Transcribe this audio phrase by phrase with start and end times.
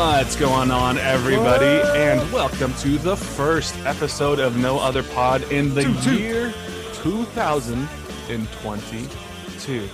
[0.00, 1.82] What's going on, everybody?
[1.94, 6.54] And welcome to the first episode of No Other Pod in the year
[6.94, 9.88] 2022.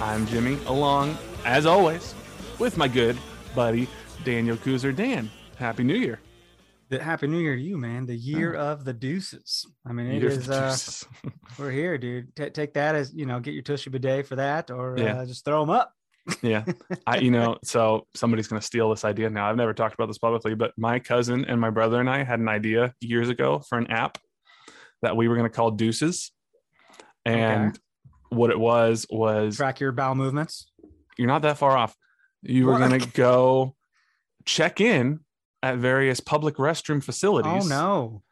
[0.00, 2.14] I'm Jimmy, along, as always,
[2.58, 3.18] with my good
[3.54, 3.86] buddy
[4.24, 4.96] Daniel Kuzer.
[4.96, 6.20] Dan, Happy New Year.
[6.88, 8.06] The Happy New Year to you, man.
[8.06, 9.66] The year of the deuces.
[9.86, 10.48] I mean, it Year is.
[10.48, 10.74] Uh,
[11.58, 12.34] we're here, dude.
[12.34, 15.20] Ta take that as you know, get your tushy bidet for that, or Yeah.
[15.20, 15.92] uh, just throw them up.
[16.42, 16.64] Yeah.
[17.06, 19.48] I, you know, so somebody's going to steal this idea now.
[19.48, 22.40] I've never talked about this publicly, but my cousin and my brother and I had
[22.40, 24.18] an idea years ago for an app
[25.02, 26.32] that we were going to call Deuces.
[27.26, 27.78] And
[28.28, 30.70] what it was was Track your bowel movements.
[31.16, 31.94] you're not that far off.
[32.42, 33.74] You were going to go
[34.44, 35.20] check in
[35.62, 37.50] at various public restroom facilities.
[37.50, 37.70] Oh facilities.
[37.70, 38.22] no!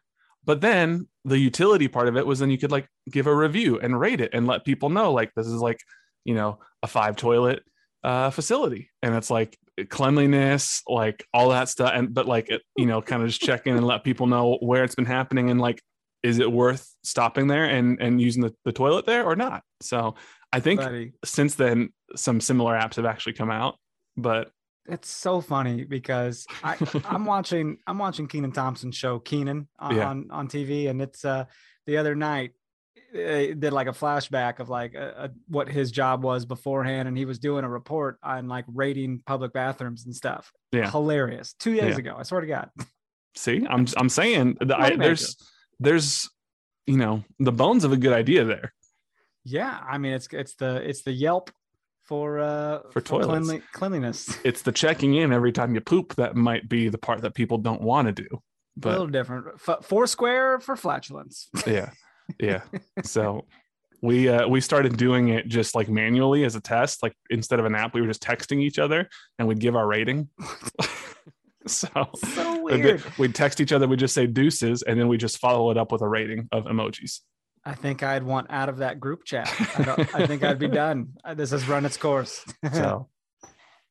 [0.44, 3.78] But then the utility part of it was then you could like give a review
[3.78, 5.78] and rate it and let people know like this is like,
[6.24, 7.62] you know, a five toilet
[8.04, 8.90] uh facility.
[9.02, 9.58] And it's like
[9.88, 11.92] cleanliness like all that stuff.
[11.94, 14.58] And but like it, you know kind of just check in and let people know
[14.60, 15.80] where it's been happening and like
[16.22, 19.62] is it worth stopping there and and using the, the toilet there or not?
[19.80, 20.14] So
[20.54, 23.78] i think Buddy, since then some similar apps have actually come out
[24.18, 24.50] but
[24.86, 30.08] it's so funny because I, I'm watching I'm watching Kenan Thompson's show Kenan on Yeah.
[30.08, 31.44] on, on TV, and it's uh
[31.86, 32.52] the other night
[33.12, 37.16] they did like a flashback of like uh uh what his job was beforehand, and
[37.16, 40.50] he was doing a report on like rating public bathrooms and stuff.
[40.72, 40.90] Yeah.
[40.90, 41.52] hilarious.
[41.58, 41.98] Two days Yeah.
[41.98, 42.70] ago, I swear to God.
[43.34, 45.36] see i'm i'm saying that I, there's
[45.80, 46.28] there's
[46.86, 48.74] you know the bones of a good idea there
[49.44, 51.50] Yeah, I mean it's it's the it's the Yelp
[52.04, 53.48] for uh For toilets.
[53.48, 54.38] cleanli- cleanliness.
[54.44, 57.58] it's the checking in every time you poop that might be the part that people
[57.58, 58.28] don't want to do
[58.76, 59.46] but a little different.
[59.68, 61.48] F- Foursquare for flatulence.
[61.66, 61.90] yeah
[62.40, 62.62] yeah
[63.04, 63.44] so
[64.02, 67.64] we uh we started doing it just like manually as a test like instead of
[67.64, 70.28] an app we were just texting each other and we'd give our rating
[71.66, 73.02] so so weird.
[73.18, 75.92] we'd text each other we'd just say deuces and then we just follow it up
[75.92, 77.20] with a rating of emojis
[77.64, 79.48] I think I'd want out of that group chat.
[79.78, 81.10] I, don't, I think I'd be done.
[81.36, 82.44] This has run its course.
[82.72, 83.08] so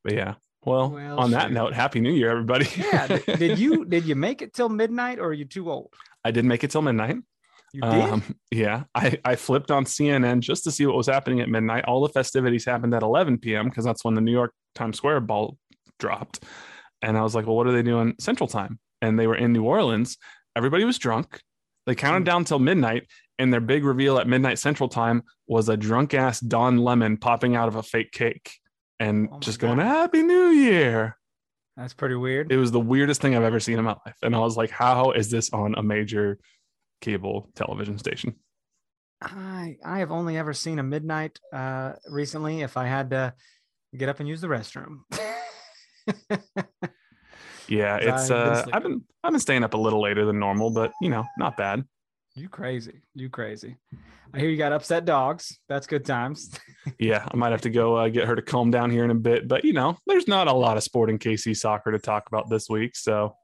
[0.04, 0.34] but yeah
[0.66, 1.54] well, Well, on that shoot.
[1.54, 3.08] note happy new year everybody yeah.
[3.26, 5.94] Did, did you did you make it till midnight or are you too old?
[6.26, 7.18] i did make it till midnight
[7.74, 7.92] You did.
[7.92, 11.86] Um, yeah, I, I flipped on CNN just to see what was happening at midnight.
[11.86, 13.70] All the festivities happened at 11 p.m.
[13.70, 15.58] because that's when the New York Times Square ball
[16.00, 16.44] dropped.
[17.02, 18.80] And I was like, well, what are they doing Central Time?
[19.02, 20.18] And they were in New Orleans.
[20.56, 21.42] Everybody was drunk.
[21.88, 23.08] They counted down till midnight,
[23.40, 27.56] and their big reveal at midnight Central Time was a drunk ass Don Lemon popping
[27.56, 28.52] out of a fake cake
[29.00, 31.18] and Oh just going, Happy New Year.
[31.76, 32.52] That's pretty weird.
[32.52, 34.18] It was the weirdest thing I've ever seen in my life.
[34.22, 36.38] And I was like, how is this on a major
[37.02, 38.36] cable television station?
[39.22, 43.34] I I have only ever seen a midnight uh recently if I had to
[43.96, 45.00] get up and use the restroom.
[47.68, 48.66] yeah, it's I've uh.
[48.74, 51.58] I've been I've been staying up a little later than normal, but you know, not
[51.58, 51.84] bad.
[52.36, 53.02] you crazy.
[53.14, 53.78] You crazy.
[54.34, 55.60] I hear you got upset dogs.
[55.68, 56.52] That's good times.
[56.98, 59.16] Yeah, I might have to go uh, get her to calm down here in a
[59.16, 62.50] bit, but you know, there's not a lot of sporting KC soccer to talk about
[62.50, 63.36] this week, so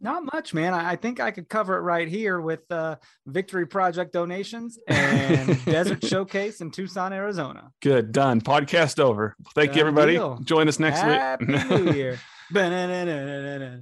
[0.00, 0.74] Not much, man.
[0.74, 2.96] I, I think I could cover it right here with uh,
[3.26, 7.70] Victory Project donations and Desert Showcase in Tucson, Arizona.
[7.82, 8.40] good, done.
[8.40, 9.34] Podcast over.
[9.56, 10.12] Thank you everybody.
[10.12, 10.38] deal.
[10.44, 11.70] Join us next Happy week.
[11.70, 12.18] New Year.
[12.52, 13.78] Ba-na-na-na-na-na.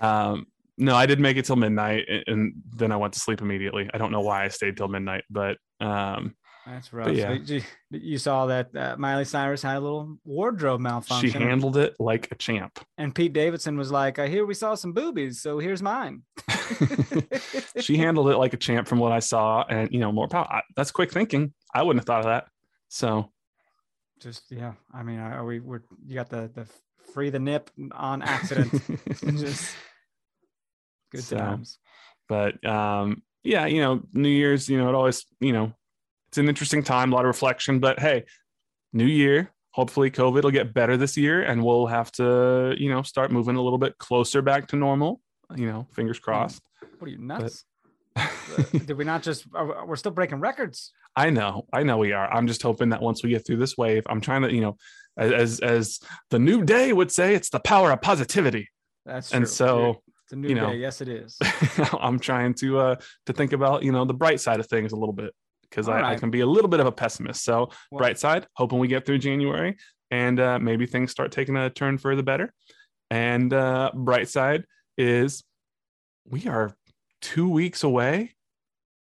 [0.00, 0.46] um
[0.78, 3.90] no, I did make it till midnight a- and then I went to sleep immediately.
[3.92, 6.34] I don't know why I stayed till midnight, but um
[6.66, 7.12] That's rough.
[7.16, 7.38] yeah.
[7.44, 11.30] So you, you saw that uh, Miley Cyrus had a little wardrobe malfunction.
[11.30, 12.78] She handled it like a champ.
[12.98, 16.22] and Pete Davidson was like, "I hear we saw some boobies, so here's mine."
[17.80, 20.46] she handled it like a champ from what I saw, and you know more power.
[20.50, 21.52] I- That's quick thinking.
[21.74, 22.46] I wouldn't have thought of that.
[22.88, 23.30] So
[24.20, 25.60] Just yeah, I mean, are we?
[25.60, 26.66] We're you got the the
[27.14, 28.70] free the nip on accident.
[29.24, 29.74] Just
[31.10, 31.78] good So, times.
[32.28, 35.72] but um, yeah, you know, New Year's, you know, it always, you know,
[36.30, 37.80] it's an interesting time, a lot of reflection.
[37.80, 38.24] But hey,
[38.92, 39.50] New Year.
[39.72, 43.54] Hopefully, COVID will get better this year, and we'll have to, you know, start moving
[43.54, 45.20] a little bit closer back to normal.
[45.54, 46.60] You know, fingers crossed.
[46.98, 47.64] What are you nuts?
[48.72, 49.46] Did we not just?
[49.54, 50.92] are- We're still breaking records.
[51.14, 52.28] I know, I know we are.
[52.32, 54.76] I'm just hoping that once we get through this wave, I'm trying to, you know,
[55.16, 56.00] as as
[56.30, 58.68] the new day would say, it's the power of positivity.
[59.06, 59.36] That's true.
[59.36, 60.78] And so, it's a new you know, day.
[60.78, 61.38] Yes, it is.
[62.00, 62.96] I'm trying to uh
[63.26, 65.32] to think about, you know, the bright side of things a little bit
[65.70, 67.44] because I, All I can be a little bit of a pessimist.
[67.44, 69.76] So Well, bright side, hoping we get through January
[70.10, 72.52] and uh, maybe things start taking a turn for the better.
[73.10, 74.64] And uh, bright side
[74.98, 75.44] is
[76.28, 76.76] we are
[77.22, 78.34] two weeks away,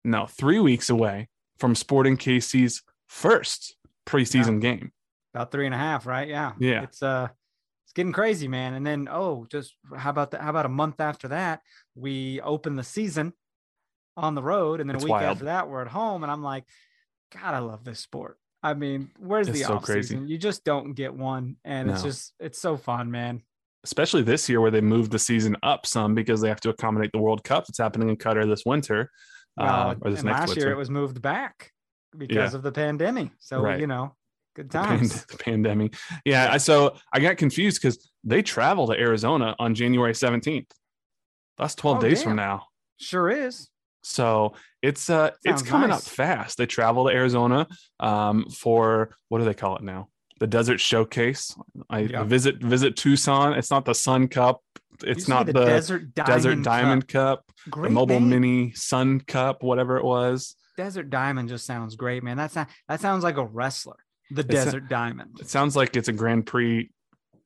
[0.03, 3.75] no, three weeks away from Sporting KC's first
[4.05, 4.91] preseason game.
[5.33, 6.27] about three and a half, right?
[6.27, 6.53] Yeah.
[6.59, 6.83] Yeah.
[6.83, 7.27] It's uh
[7.85, 8.73] it's getting crazy, man.
[8.73, 10.41] And then oh, just how about that?
[10.41, 11.61] How about a month after that,
[11.95, 13.33] we open the season
[14.17, 15.23] on the road, and then It's a week wild.
[15.31, 16.23] after that, we're at home.
[16.23, 16.65] And I'm like,
[17.33, 18.37] God, I love this sport.
[18.63, 20.09] I mean, where's It's the so off crazy.
[20.15, 20.27] season?
[20.27, 23.41] You just don't get one, and it's just it's so fun, man.
[23.83, 27.11] Especially this year where they moved the season up some because they have to accommodate
[27.13, 29.09] the World Cup that's happening in Qatar this winter.
[29.57, 30.61] Well, um, or this and next last winter.
[30.65, 31.71] year it was moved back
[32.15, 33.31] because of the pandemic.
[33.39, 33.79] So Right.
[33.79, 34.15] you know,
[34.55, 35.25] good the, pand- times.
[35.25, 35.95] the pandemic.
[36.23, 36.51] Yeah.
[36.51, 40.69] I So I got confused because they travel to Arizona on January 17th.
[41.57, 42.67] That's 12 Oh, days from now.
[42.97, 43.69] Sure is.
[44.01, 45.99] So it's uh it's coming nice.
[46.07, 46.57] up fast.
[46.57, 47.67] They travel to Arizona
[47.99, 50.09] um for what do they call it now?
[50.39, 51.55] The Desert Showcase.
[51.89, 52.23] I Yeah.
[52.23, 53.53] visit visit Tucson.
[53.53, 54.61] It's not the Sun Cup.
[55.03, 56.33] It's Used to be not the, Desert Diamond.
[56.35, 56.63] Desert Cup.
[56.63, 58.29] Diamond Cup, Great the Mobile name.
[58.41, 60.55] Mini Sun Cup, whatever it was.
[60.77, 62.37] Desert Diamond just sounds great, man.
[62.37, 63.97] That's not, that sounds like a wrestler.
[64.31, 65.37] The It's a- Desert Diamond.
[65.39, 66.89] It sounds like it's a Grand Prix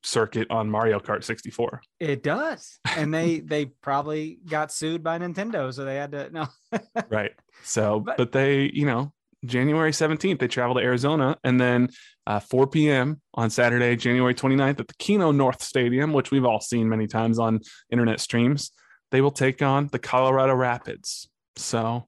[0.06, 1.82] circuit on Mario Kart 64.
[2.00, 6.48] It does, and they they probably got sued by Nintendo, so they had to no.
[7.10, 7.32] right
[7.64, 9.12] so But- but, they you know
[9.46, 11.88] january 17th they travel to arizona and then
[12.26, 16.60] uh, 4 p.m on saturday january 29th at the kino north stadium which we've all
[16.60, 17.60] seen many times on
[17.92, 18.72] internet streams
[19.12, 22.08] they will take on the colorado rapids so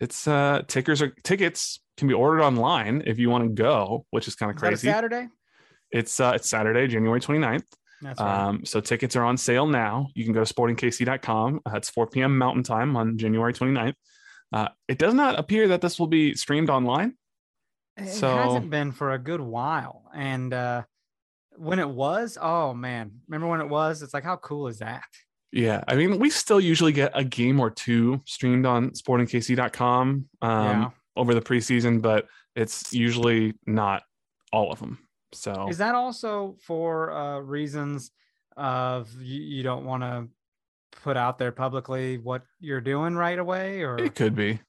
[0.00, 4.28] it's uh tickets are tickets can be ordered online if you want to go which
[4.28, 5.28] is kind of Is that a crazy Saturday.
[5.98, 7.64] It's uh it's saturday january 29th
[8.02, 8.46] That's right.
[8.48, 10.08] um, so tickets are on sale now.
[10.14, 11.60] You can go to sportingkc.com.
[11.66, 12.36] Uh, it's 4 p.m.
[12.36, 13.94] Mountain Time on January 29th.
[14.52, 17.14] Uh, it does not appear that this will be streamed online.
[17.96, 20.82] it so- hasn't been for a good while, and uh
[21.56, 24.02] when it was, oh man, remember when it was?
[24.02, 25.04] It's like how cool is that?
[25.52, 30.64] Yeah, I mean, we still usually get a game or two streamed on sportingkc.com um,
[30.66, 30.90] Yeah.
[31.16, 34.02] over the preseason, but it's usually not
[34.52, 34.98] all of them.
[35.32, 38.10] So Is that also for uh reasons
[38.56, 40.28] of you, you don't want to
[41.02, 44.60] put out there publicly what you're doing right away, or it could be.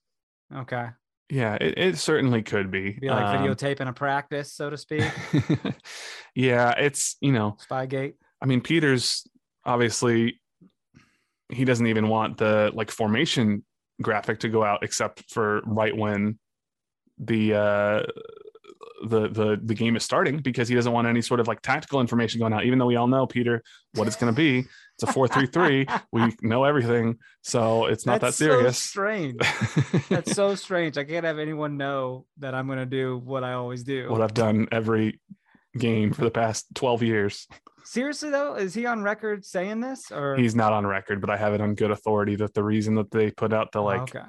[0.53, 0.87] okay,
[1.29, 2.91] Yeah, it, it certainly could be.
[2.99, 5.03] be like Um, videotaping a practice, so to speak.
[6.35, 8.15] yeah, it's, you know, Spygate.
[8.41, 9.25] I mean, Peters
[9.65, 10.39] obviously
[11.49, 13.63] he doesn't even want the like formation
[14.01, 16.37] graphic to go out except for right when
[17.19, 18.03] the uh
[19.05, 22.01] the the the game is starting because he doesn't want any sort of like tactical
[22.01, 23.61] information going out even though we all know Peter
[23.93, 24.59] what it's going to be
[24.95, 29.39] it's a 433 we know everything so it's not That's that serious So strange.
[30.09, 30.97] That's so strange.
[30.97, 34.09] I can't have anyone know that I'm going to do what I always do.
[34.09, 35.19] what I've done every
[35.77, 37.47] game for the past 12 years
[37.83, 41.37] Seriously though, is he on record saying this or he's not on record but I
[41.37, 44.25] have it on good authority that the reason that they put out the like okay?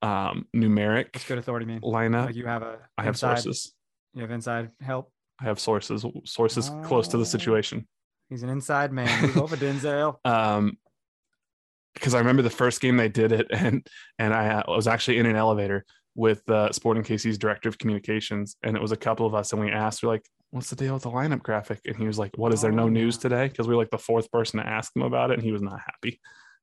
[0.00, 1.80] um numeric What's good authority mean?
[1.82, 3.74] lineup Like you have a I have sources.
[4.14, 5.12] You have inside help.
[5.40, 6.04] I have sources.
[6.24, 7.20] Sources close to Oh.
[7.20, 7.86] the situation.
[8.28, 9.22] He's an inside man.
[9.22, 10.16] Move over, Denzel.
[10.24, 10.76] Um,
[11.94, 13.86] because I remember the first game they did it, and
[14.18, 15.84] and I was actually in an elevator
[16.14, 19.60] with uh, Sporting KC's director of communications, and it was a couple of us, and
[19.60, 22.36] we asked, we're like, "What's the deal with the lineup graphic?" And he was like,
[22.36, 22.88] "What is there no Oh.
[22.88, 25.42] news today?" Because we were like the fourth person to ask him about it, and
[25.42, 26.20] he was not happy.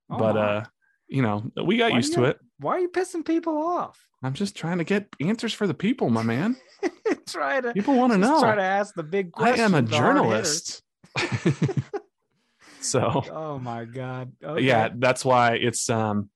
[0.10, 0.64] Oh but uh,
[1.08, 2.40] you know, we got used you- to it.
[2.60, 4.00] why are you pissing people off?
[4.24, 6.56] I'm just trying to get answers for the people, my man.
[7.28, 8.40] try to People want to know.
[8.40, 10.82] try to ask the big I am a the hard hitters.
[11.18, 11.84] journalist.
[12.80, 14.32] so Oh my god.
[14.58, 16.30] yeah that's why it's um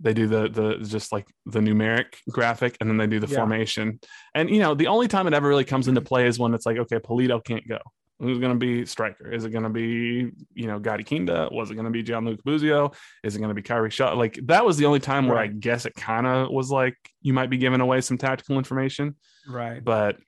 [0.00, 3.36] They do the the just like the numeric graphic, and then they do the Yeah.
[3.36, 4.00] formation.
[4.34, 6.64] And you know, the only time it ever really comes into play is when it's
[6.64, 7.78] like, okay, Pulido can't go.
[8.18, 9.30] Who's going to be striker?
[9.30, 11.48] Is it going to be you know Gadi Kinda?
[11.52, 12.92] Was it going to be Gianluca Busio?
[13.24, 14.14] Is it going to be Khiry Shaw?
[14.14, 17.34] Like that was the only time where I guess it kind of was like you
[17.34, 19.16] might be giving away some tactical information,
[19.50, 19.84] Right.
[19.84, 20.18] but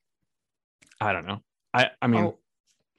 [1.01, 1.41] I don't know.
[1.75, 2.39] I I mean, Oh,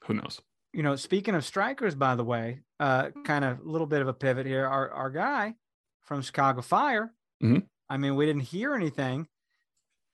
[0.06, 0.42] who knows?
[0.74, 4.08] you know, speaking of strikers, by the way, uh, kind of a little bit of
[4.08, 4.66] a pivot here.
[4.66, 5.56] Our our guy
[6.02, 7.14] from Chicago Fire.
[7.42, 7.68] Mhm.
[7.90, 9.28] I mean, we didn't hear anything.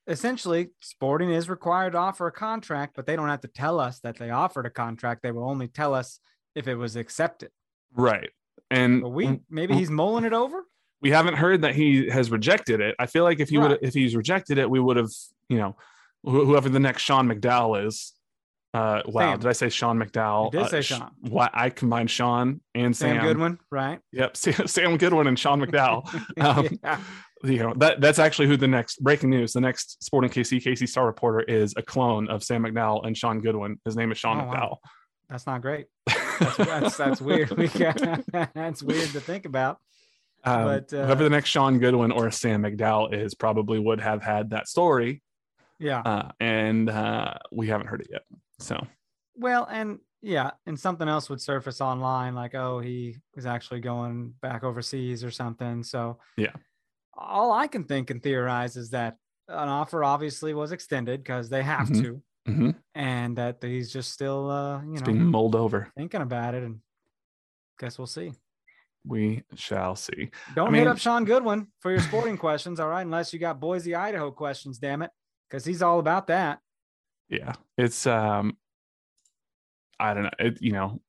[0.06, 4.00] Essentially, Sporting is required to offer a contract, but they don't have to tell us
[4.00, 5.22] that they offered a contract.
[5.22, 6.20] They will only tell us
[6.54, 7.50] if it was accepted.
[7.94, 8.30] Right.
[8.70, 10.64] And But we maybe he's mulling it over.
[11.00, 12.94] we haven't heard that he has rejected it.
[12.98, 15.10] I feel like if he would if he's rejected it, we would have,
[15.48, 15.76] you know,
[16.22, 18.12] whoever the next Sean McDowell is.
[18.72, 19.40] Uh, wow, Sam.
[19.40, 20.52] did I say Sean McDowell?
[20.52, 21.10] You did Uh, say Sean.
[21.22, 23.16] Why I combined Sean and Sam.
[23.16, 23.98] Sam Goodwin, right?
[24.12, 24.36] Yep,
[24.68, 26.06] Sam, Goodwin and Sean McDowell.
[26.40, 27.00] Um, Yeah.
[27.42, 29.54] You know that that's actually who the next breaking news.
[29.54, 33.40] The next Sporting KC KC Star reporter is a clone of Sam McDowell and Sean
[33.40, 33.80] Goodwin.
[33.86, 34.78] His name is Sean Oh, wow.
[35.30, 35.86] That's not great.
[36.38, 37.50] That's that's, that's weird.
[37.52, 37.98] We got,
[38.54, 39.78] that's weird to think about.
[40.44, 44.22] Um, But, uh, whoever the next Sean Goodwin or Sam McDowell is probably would have
[44.22, 45.22] had that story,
[45.80, 46.00] Yeah.
[46.02, 48.22] uh, and uh, we haven't heard it yet.
[48.60, 48.86] So
[49.34, 54.34] Well, and yeah, and something else would surface online, like, oh, he was actually going
[54.42, 55.82] back overseas or something.
[55.82, 56.52] So Yeah.
[57.14, 59.16] all I can think and theorize is that
[59.48, 62.02] an offer obviously was extended because they have Mhm.
[62.02, 65.90] to, mhm, and that he's just still, uh, you it's know, being mulled over.
[65.96, 66.62] thinking about it.
[66.62, 66.80] And
[67.78, 68.32] guess we'll see.
[69.06, 70.30] We shall see.
[70.54, 73.00] Don't mean- hit up Sean Goodwin for your sporting questions, all right?
[73.00, 75.10] Unless you got Boise, Idaho questions, damn it,
[75.50, 76.60] because he's all about that.
[77.28, 78.56] Yeah, it's um,
[79.98, 80.30] I don't know.
[80.38, 81.00] It you know,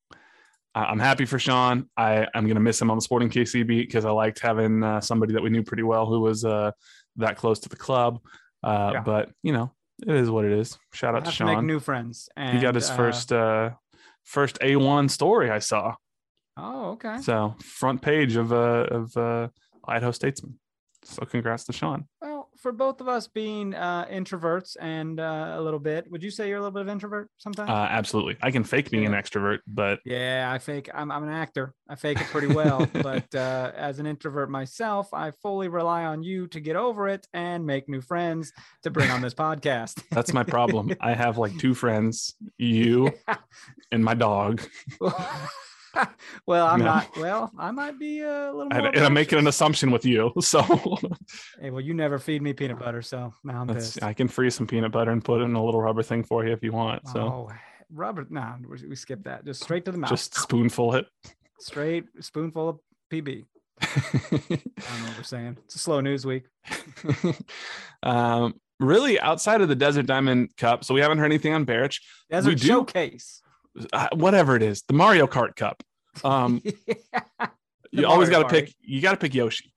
[0.75, 1.89] I- I'm happy for Sean.
[1.97, 5.01] I I'm gonna miss him on the Sporting KC beat because I liked having uh,
[5.01, 6.71] somebody that we knew pretty well who was uh
[7.17, 8.19] that close to the club.
[8.63, 9.01] Uh, Yeah.
[9.01, 9.73] but you know,
[10.05, 10.77] it is what it is.
[10.93, 12.29] Shout out to to make new friends.
[12.35, 13.71] And, he got his uh, first uh
[14.23, 15.95] first A1 story I saw.
[16.57, 17.17] Oh, okay.
[17.21, 19.47] So front page of uh of uh
[19.87, 20.59] Idaho Statesman.
[21.03, 22.07] So congrats to Sean.
[22.21, 26.29] Well, for both of us being uh, introverts and uh, a little bit, would you
[26.29, 27.69] say you're a little bit of introvert sometimes?
[27.69, 28.37] Uh, absolutely.
[28.41, 30.89] I can fake being an extrovert, but yeah, I fake.
[30.93, 31.73] I'm, I'm an actor.
[31.89, 32.87] I fake it pretty well.
[32.93, 37.27] but uh, as an introvert myself, I fully rely on you to get over it
[37.33, 38.53] and make new friends
[38.83, 40.03] to bring on this podcast.
[40.11, 40.93] that's my problem.
[41.01, 43.11] I have like two friends, you
[43.91, 44.61] and my dog.
[46.47, 46.85] well, I'm No.
[46.85, 47.17] not.
[47.17, 48.87] Well, I might be a little more.
[48.87, 50.31] And, and I'm making an assumption with you.
[50.41, 50.61] So
[51.59, 54.03] Hey, well, you never feed me peanut butter, so now I'm that's, pissed.
[54.03, 56.45] I can freeze some peanut butter and put it in a little rubber thing for
[56.45, 57.07] you if you want.
[57.07, 57.49] So oh,
[57.91, 58.25] rubber.
[58.29, 59.45] No, we, we skip that.
[59.45, 60.09] Just straight to the mouth.
[60.09, 61.05] just spoonful it.
[61.59, 62.79] straight spoonful of
[63.11, 63.45] PB.
[63.81, 65.57] I don't know what we're saying.
[65.65, 66.43] It's a slow news week.
[68.03, 71.93] um, really, outside of the Desert Diamond Cup, so we haven't heard anything on Beric.
[72.29, 73.41] Desert do- showcase.
[73.93, 75.81] Uh, whatever it is, the Mario Kart Cup.
[76.23, 76.61] Um,
[77.91, 78.73] you always got to pick.
[78.81, 79.73] You got to pick Yoshi.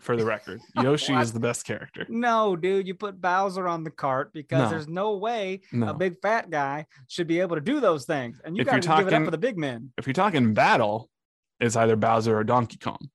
[0.00, 2.06] For the record, Yoshi is the best character.
[2.08, 4.70] no, dude, you put Bowser on the cart because No.
[4.70, 8.40] there's no way No, a big fat guy should be able to do those things.
[8.44, 9.90] And you got to give it up for the big men.
[9.98, 11.10] if you're talking battle,
[11.58, 13.08] it's either Bowser or Donkey Kong.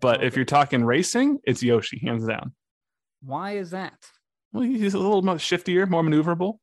[0.00, 2.52] But if you're talking racing, it's Yoshi, hands down.
[3.20, 3.94] Why is that?
[4.52, 6.58] Well, he's a little more shiftier, more maneuverable.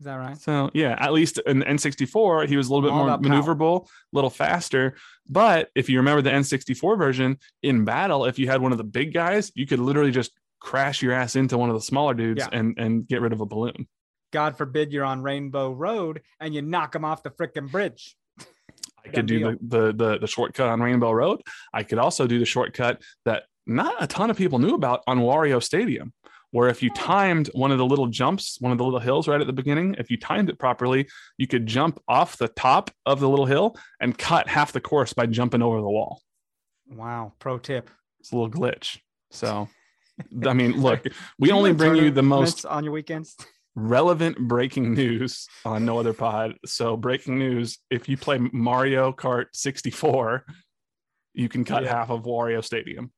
[0.00, 0.36] Is that right?
[0.36, 3.84] So yeah, at least in the N64, he was a little bit All more maneuverable,
[3.84, 4.96] a little faster.
[5.28, 8.84] But if you remember the N64 version in battle, if you had one of the
[8.84, 12.40] big guys, you could literally just crash your ass into one of the smaller dudes
[12.40, 12.58] Yeah.
[12.58, 13.86] and and get rid of a balloon.
[14.32, 18.16] God forbid you're on Rainbow Road and you knock him off the freaking bridge.
[19.04, 21.42] I could do the, the the the shortcut on Rainbow Road.
[21.72, 25.20] I could also do the shortcut that not a ton of people knew about on
[25.20, 26.12] Wario Stadium,
[26.54, 29.40] where if you timed one of the little jumps, one of the little hills right
[29.40, 33.18] at the beginning, if you timed it properly, you could jump off the top of
[33.18, 36.22] the little hill and cut half the course by jumping over the wall.
[36.88, 37.32] Wow.
[37.40, 37.90] Pro tip.
[38.20, 38.98] It's a little glitch.
[39.32, 39.68] So,
[40.46, 41.04] I mean, look,
[41.40, 43.36] we only bring you the most on your weekends.
[43.74, 46.54] relevant breaking news on no other pod.
[46.66, 50.44] So, breaking news if you play Mario Kart 64,
[51.32, 51.96] you can cut Yeah.
[51.96, 53.10] half of Wario Stadium.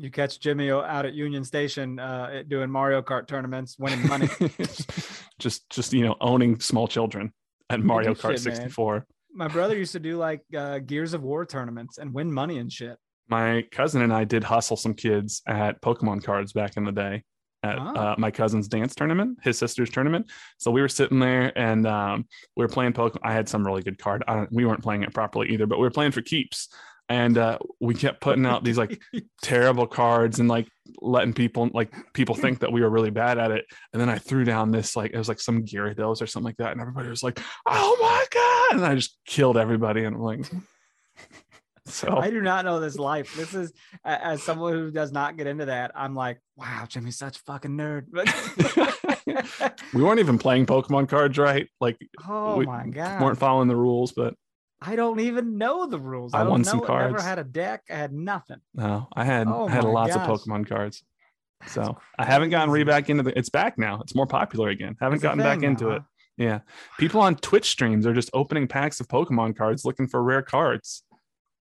[0.00, 4.28] You catch Jimmy out at Union Station uh, doing Mario Kart tournaments, winning money.
[5.38, 7.34] just, just, you know, owning small children
[7.68, 8.56] at Mario Kart shit, man.
[8.56, 9.06] 64.
[9.34, 12.72] My brother used to do like uh, Gears of War tournaments and win money and
[12.72, 12.96] shit.
[13.28, 17.22] My cousin and I did hustle some kids at Pokemon cards back in the day
[17.62, 18.12] at Ah.
[18.12, 20.30] uh, my cousin's dance tournament, his sister's tournament.
[20.56, 22.26] So we were sitting there and um,
[22.56, 23.18] we were playing Pokemon.
[23.22, 24.24] I had some really good card.
[24.26, 26.68] I don't, we weren't playing it properly either, but we were playing for keeps.
[27.10, 29.02] And uh, we kept putting out these like
[29.42, 30.68] terrible cards and like
[31.02, 33.66] letting people like people think that we were really bad at it.
[33.92, 36.56] And then I threw down this like it was like some Gyarados or something like
[36.58, 40.22] that, and everybody was like, "Oh my god!" And I just killed everybody, and I'm
[40.22, 40.50] like.
[41.86, 43.34] So I do not know this life.
[43.34, 43.72] This is
[44.04, 45.90] as someone who does not get into that.
[45.96, 48.04] I'm like, wow, Jimmy's such a fucking nerd.
[49.94, 51.68] we weren't even playing Pokemon cards right.
[51.80, 51.96] Like
[52.28, 54.34] oh we my god, weren't following the rules, but
[54.82, 56.32] I don't even know the rules.
[56.32, 56.68] I I, don't won know.
[56.68, 56.88] some it.
[56.88, 57.82] Never had a deck.
[57.90, 58.58] I had nothing.
[58.74, 60.28] no, I had Oh I had lots gosh.
[60.28, 61.02] of Pokemon cards.
[61.60, 63.36] That's So I haven't gotten re back into the.
[63.38, 64.00] It's back now.
[64.00, 64.96] It's more popular again.
[65.00, 66.02] Haven't It's gotten back thing into now, it.
[66.38, 66.60] Yeah,
[66.98, 71.02] people on Twitch streams are just opening packs of Pokemon cards looking for rare cards.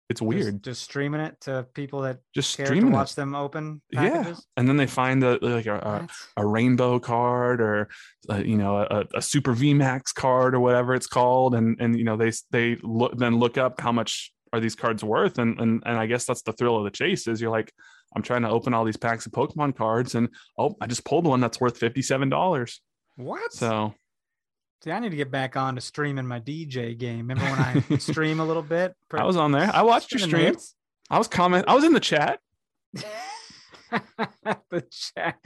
[0.10, 0.56] It's weird.
[0.56, 3.16] Just, just streaming it to people that Just, care to streaming watch it.
[3.18, 6.08] them open Yeah, and then they find the like a, a,
[6.42, 7.90] a rainbow card or
[8.30, 12.06] uh, you know a, a super VMAX card or whatever it's called, and and you
[12.06, 15.84] know they they look then look up how much are these cards worth, and and
[15.86, 17.74] and I guess that's the thrill of the chase is you're like
[18.16, 21.26] I'm trying to open all these packs of Pokemon cards, and oh I just pulled
[21.26, 22.80] one that's worth fifty seven dollars.
[23.18, 23.52] What?
[23.52, 23.94] So
[24.84, 27.28] See, I need to get back on to streaming my DJ game.
[27.28, 28.96] Remember when I stream a little bit?
[29.12, 29.70] I was on there.
[29.74, 30.66] I watched your Spinning stream.
[31.10, 31.66] I was comment.
[31.68, 32.40] I was in the chat.
[34.70, 35.38] the chat.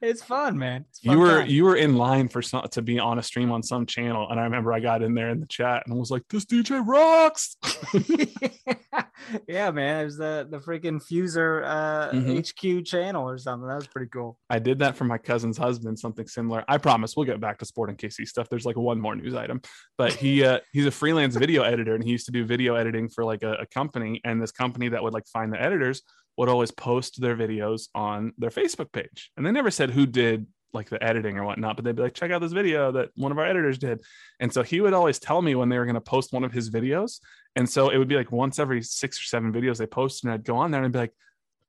[0.00, 0.84] It's fun, man.
[0.88, 1.48] It's You were time.
[1.48, 4.38] you were in line for some to be on a stream on some channel, and
[4.40, 7.56] I remember I got in there in the chat and was like, "This DJ rocks."
[9.48, 10.00] yeah, man.
[10.00, 12.38] It was the the freaking Fuser uh, Mhm.
[12.80, 13.68] HQ channel or something.
[13.68, 14.38] That was pretty cool.
[14.48, 16.64] I did that for my cousin's husband, something similar.
[16.68, 18.48] I promise we'll get back to Sporting KC stuff.
[18.48, 19.60] There's like one more news item,
[19.98, 23.08] but he uh, he's a freelance video editor and he used to do video editing
[23.08, 24.20] for like a, a company.
[24.24, 26.02] And this company that would like find the editors
[26.40, 29.30] would always post their videos on their Facebook page.
[29.36, 32.14] And they never said who did like the editing or whatnot, but they'd be like,
[32.14, 34.00] check out this video that one of our editors did.
[34.38, 36.50] And so he would always tell me when they were going to post one of
[36.50, 37.20] his videos.
[37.56, 40.32] And so it would be like once every six or seven videos they post, and
[40.32, 41.12] I'd go on there and I'd be like,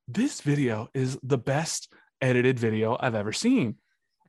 [0.08, 3.76] this video is the best edited video I've ever seen.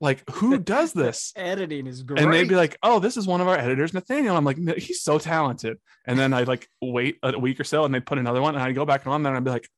[0.01, 1.33] Like, who does this?
[1.37, 2.21] Editing is great.
[2.21, 5.03] And they'd be like, "Oh, this is one of our editors, Nathaniel." I'm like, "He's
[5.03, 8.43] so talented." And then I'd like wait a week or so, and they'd put another
[8.43, 9.69] one, and I'd go back on there, and I'd be like,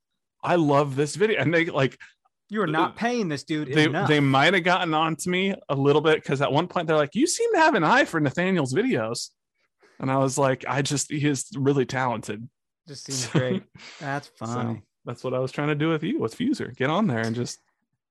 [0.45, 1.99] "I love this video." And they like
[2.49, 5.53] "You are not paying this dude they enough." they might have gotten on to me
[5.69, 8.05] a little bit because at one point they're like, "You seem to have an eye
[8.05, 9.29] for Nathaniel's videos,"
[9.99, 12.47] and I was like, "I just he is really talented."
[12.87, 13.63] Just seems So- great.
[13.99, 16.75] That's So that's what I was trying to do with you with Fuser.
[16.75, 17.59] Get on there and just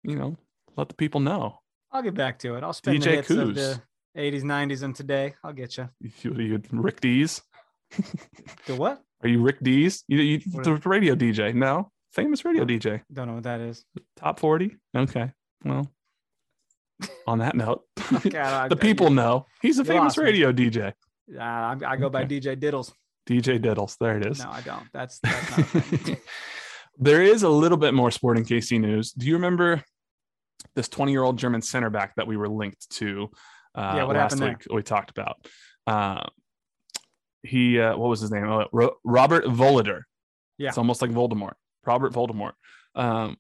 [0.03, 0.37] you know
[0.77, 1.61] let the people know.
[1.93, 2.65] I'll get back to it.
[2.65, 3.81] I'll spend DJ the hits of the
[4.17, 5.35] 80s, 90s, and today.
[5.45, 5.89] I'll get you.
[6.01, 7.43] You, you Rick Dees.
[8.67, 9.03] The what?
[9.23, 10.05] Are you Rick Dees?
[10.09, 11.55] You, you the radio DJ?
[11.55, 13.03] No, famous radio DJ.
[13.13, 13.85] Don't know what that is.
[14.17, 14.77] Top forty.
[14.97, 15.33] Okay.
[15.65, 15.91] Well,
[17.27, 20.25] on that note, Okay, the people know he's a You famous lost me.
[20.25, 20.93] radio DJ.
[21.35, 22.93] Uh, I, I go by DJ Diddles.
[23.29, 23.97] DJ Diddles.
[23.99, 24.39] There it is.
[24.45, 24.85] No, I don't.
[24.93, 26.17] That's, that's not a thing.
[26.99, 29.13] there is a little bit more sporting KC news.
[29.13, 29.83] Do you remember
[30.77, 33.31] this 20 year old German center back that we were linked to
[33.75, 34.67] uh, Yeah, last week?
[34.73, 35.47] We talked about.
[35.87, 36.25] Uh,
[37.43, 38.47] he, uh, what was his name?
[38.47, 40.03] Oh, Ro- Robert Voloder.
[40.59, 40.69] Yeah.
[40.69, 41.55] It's almost like Voldemort.
[41.87, 42.53] Robert Voldemort.
[42.95, 43.37] Um,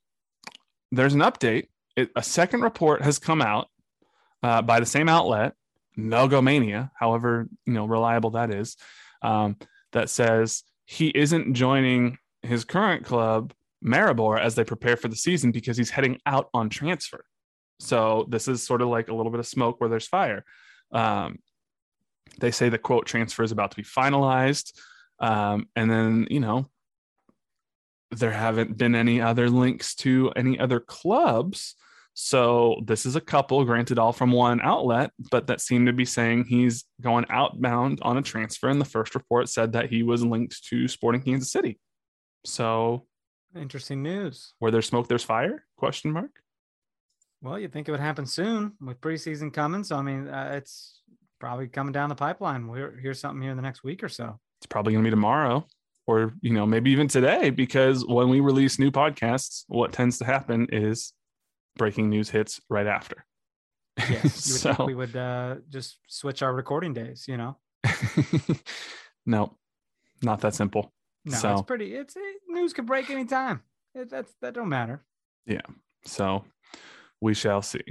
[0.93, 1.69] there's an update.
[1.97, 3.69] It, a second report has come out
[4.43, 5.55] uh, by the same outlet,
[5.97, 8.77] Nogomania, however you know reliable that is,
[9.23, 9.57] um,
[9.93, 13.53] that says he isn't joining his current club,
[13.85, 17.25] Maribor, as they prepare for the season because he's heading out on transfer.
[17.81, 20.45] So this is sort of like a little bit of smoke where there's fire.
[20.93, 21.39] Um,
[22.39, 24.73] they say the quote transfer is about to be finalized,
[25.21, 26.69] um, and then you know
[28.19, 31.75] there haven't been any other links to any other clubs.
[32.17, 36.05] So this is a couple, granted, all from one outlet, but that seemed to be
[36.05, 38.69] saying he's going outbound on a transfer.
[38.69, 41.79] And the first report said that he was linked to Sporting Kansas City.
[42.45, 43.07] So
[43.57, 44.53] Interesting news.
[44.61, 45.65] where there's smoke, there's fire?
[45.77, 46.31] Question mark.
[47.43, 49.85] Well, you'd think it would happen soon with preseason coming.
[49.85, 51.03] So, I mean, uh, it's
[51.41, 52.69] probably coming down the pipeline.
[52.69, 54.39] We'll hear something here in the next week or so.
[54.61, 55.67] It's probably going to be tomorrow,
[56.07, 60.25] or you know maybe even today, because when we release new podcasts, what tends to
[60.25, 61.13] happen is
[61.77, 63.25] breaking news hits right after.
[63.99, 64.47] Yes.
[64.47, 67.57] You would think so we would uh, just switch our recording days, you know?
[69.27, 69.57] no,
[70.23, 70.93] not that simple.
[71.25, 73.63] No, So- it's pretty, it's it, news could break anytime.
[73.95, 75.05] It, that's, that don't matter.
[75.47, 75.61] Yeah.
[76.05, 76.45] So
[77.21, 77.85] we shall see.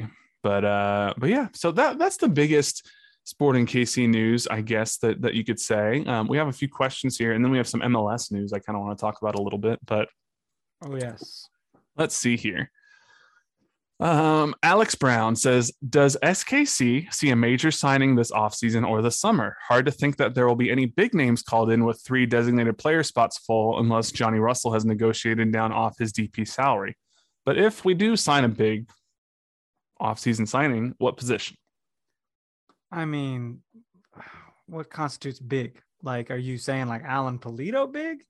[0.44, 2.86] But uh but yeah, so that that's the biggest
[3.24, 6.04] sporting KC news, I guess that that you could say.
[6.06, 8.60] Um, we have a few questions here, and then we have some MLS news I
[8.60, 9.80] kind of want to talk about a little bit.
[9.86, 10.10] But
[10.86, 11.48] Oh, yes.
[11.96, 12.70] let's see here.
[14.00, 19.56] Um, Alex Brown says, Does SKC see a major signing this offseason or the summer?
[19.66, 22.78] Hard to think that there will be any big names called in with three designated
[22.78, 26.98] player spots full unless Johnny Russell has negotiated down off his DP salary.
[27.46, 28.90] But if we do sign a big
[30.02, 31.56] offseason signing, what position?
[32.94, 33.62] I mean,
[34.68, 35.82] what constitutes big?
[36.02, 38.24] Like, are you saying like Alan Pulido big?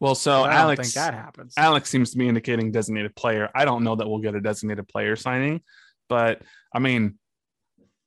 [0.00, 1.54] Well, so I Alex, think that happens.
[1.56, 3.48] Alex seems to be indicating designated player.
[3.54, 5.62] I don't know that we'll get a designated player signing,
[6.08, 6.42] but
[6.74, 7.18] I mean,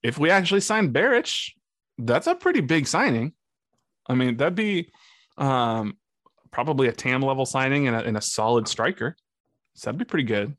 [0.04, 1.30] if we actually sign Beric,
[1.98, 3.34] that's a pretty big signing.
[4.08, 4.92] I mean, that'd be
[5.38, 5.98] um,
[6.52, 9.16] probably a TAM level signing and a, and a solid striker.
[9.74, 10.56] So that'd be pretty good.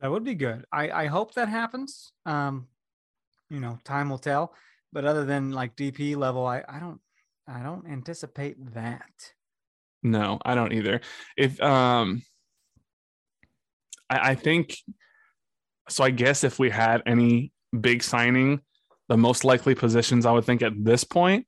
[0.00, 0.66] That would be good.
[0.72, 2.12] I, I hope that happens.
[2.26, 2.66] Um,
[3.50, 4.54] you know, time will tell.
[4.92, 7.00] But other than like DP level, I, I don't
[7.48, 9.10] I don't anticipate that.
[10.02, 11.00] No, I don't either.
[11.36, 12.22] If um,
[14.08, 14.76] I, I think
[15.88, 16.04] so.
[16.04, 18.60] I guess if we had any big signing,
[19.08, 21.46] the most likely positions I would think at this point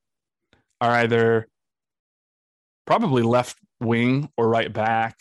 [0.81, 1.49] are either
[2.87, 5.19] probably left wing or right back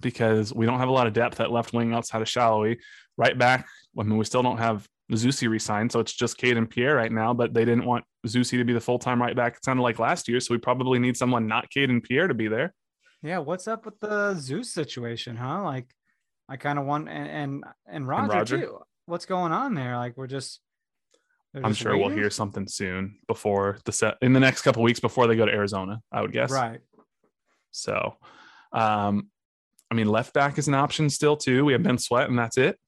[0.00, 2.78] because we don't have a lot of depth at left wing outside of Salloi.
[3.16, 3.66] Right back,
[3.98, 7.10] I mean, we still don't have Zusi resigned, so it's just Cade and Pierre right
[7.10, 9.56] now, but they didn't want Zusi to be the full time right back.
[9.56, 12.34] It sounded like last year, so we probably need someone not Cade and Pierre to
[12.34, 12.74] be there.
[13.22, 15.62] Yeah, what's up with the Zeus situation, huh?
[15.62, 15.86] Like,
[16.48, 18.60] I kind of want and and and Roger, Roger.
[18.60, 18.78] too.
[19.06, 19.96] What's going on there?
[19.96, 20.60] Like, we're just.
[21.52, 25.26] I'm sure we'll hear something soon before the set in the next couple weeks before
[25.26, 26.52] they go to Arizona, I would guess.
[26.52, 26.78] Right.
[27.72, 28.14] So,
[28.72, 29.28] um,
[29.90, 31.64] I mean, left back is an option still too.
[31.64, 32.78] We have Ben Sweat, and that's it.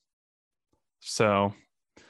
[1.01, 1.53] So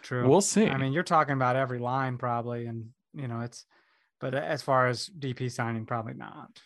[0.02, 0.28] True.
[0.28, 0.66] we'll see.
[0.66, 3.64] I mean, you're talking about every line probably, and you know it's.
[4.20, 6.60] But as far as DP signing, probably not.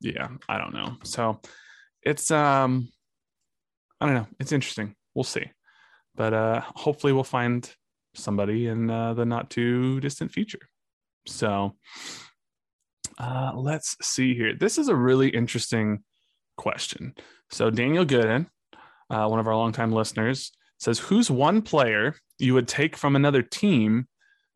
[0.00, 0.96] yeah, I don't know.
[1.04, 1.40] So
[2.02, 2.88] it's um,
[4.00, 4.26] I don't know.
[4.40, 4.94] It's interesting.
[5.14, 5.50] We'll see,
[6.14, 7.70] but uh, hopefully we'll find
[8.14, 10.60] somebody in uh, the not too distant future.
[11.26, 11.76] So
[13.18, 14.54] uh, let's see here.
[14.54, 16.02] This is a really interesting
[16.56, 17.14] question.
[17.50, 18.46] So Daniel Gooden,
[19.10, 23.42] uh, one of our longtime listeners, says, "Who's one player you would take from another
[23.42, 24.08] team,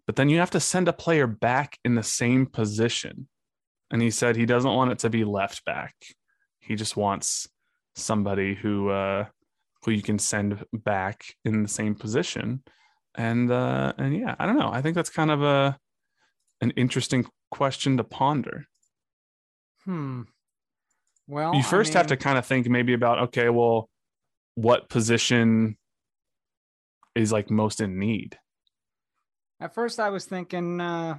[0.06, 3.28] but then you have to send a player back in the same position?"
[3.90, 5.94] And he said he doesn't want it to be left back.
[6.58, 7.48] He just wants
[7.94, 9.26] somebody who uh,
[9.84, 12.62] who you can send back in the same position.
[13.14, 14.70] And uh, and yeah, I don't know.
[14.72, 15.78] I think that's kind of a
[16.60, 18.66] an interesting question to ponder.
[19.84, 20.22] Hmm.
[21.28, 23.88] Well, you I first have to kind of think maybe about okay, well,
[24.54, 25.76] what position
[27.16, 28.38] is like most in need?
[29.60, 31.16] At first, I was thinking uh,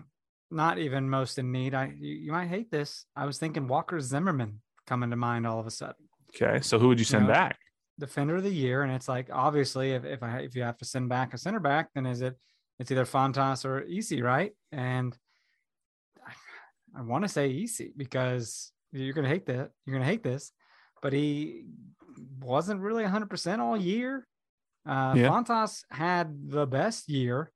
[0.51, 1.73] not even most in need.
[1.73, 3.05] I you, you might hate this.
[3.15, 6.07] I was thinking Walker Zimmerman coming to mind all of a sudden.
[6.35, 7.57] Okay, so who would you send know, back?
[7.99, 10.85] defender of the year, and it's like obviously if if I if you have to
[10.85, 12.37] send back a center back, then is it
[12.79, 14.51] it's either Fontas or Easy, right?
[14.71, 15.17] And
[16.25, 20.51] I, I want to say Easy because you're gonna hate that you're gonna hate this,
[21.01, 21.65] but he
[22.39, 24.27] wasn't really 100 percent all year.
[24.87, 25.29] Uh, Yeah.
[25.29, 27.51] Fontas had the best year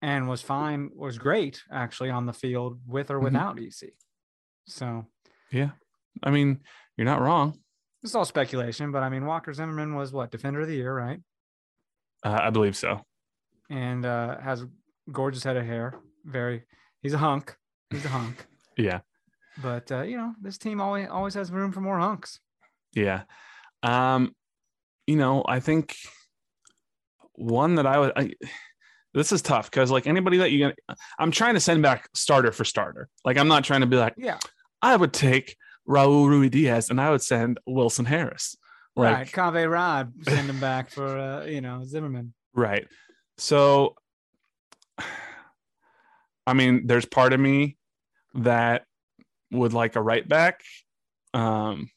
[0.00, 3.24] and was fine, was great actually on the field with or Mhm.
[3.24, 3.96] without Easy.
[4.66, 5.06] So
[5.50, 5.72] Yeah,
[6.22, 6.62] I mean,
[6.96, 7.58] you're not wrong.
[8.02, 11.20] it's all speculation, but I mean Walker Zimmerman was what defender of the year, right?
[12.24, 13.04] Uh, I believe so.
[13.70, 14.66] and uh, has
[15.10, 15.98] gorgeous head of hair.
[16.24, 16.64] Very,
[17.00, 17.56] he's a hunk.
[17.90, 18.46] He's a hunk.
[18.76, 19.00] Yeah,
[19.62, 22.38] But uh, you know, this team always always has room for more hunks.
[22.92, 23.24] yeah.
[23.82, 24.34] Um,
[25.06, 25.96] you know, I think
[27.34, 28.12] one that I would.
[28.16, 28.30] I,
[29.14, 30.78] this is tough because like anybody that you, get
[31.18, 33.08] I'm trying to send back starter for starter.
[33.24, 34.38] Like I'm not trying to be like Yeah,
[34.80, 35.56] I would take
[35.88, 38.56] Raul Ruidiaz and I would send Wilson Harris.
[38.94, 39.26] Like, right.
[39.26, 42.34] Kaveh Rad send him back for uh, you know Zimmerman.
[42.54, 42.86] Right.
[43.38, 43.96] So,
[46.46, 47.76] I mean, there's part of me
[48.34, 48.84] that
[49.50, 50.62] would like a right back.
[51.34, 51.90] Um,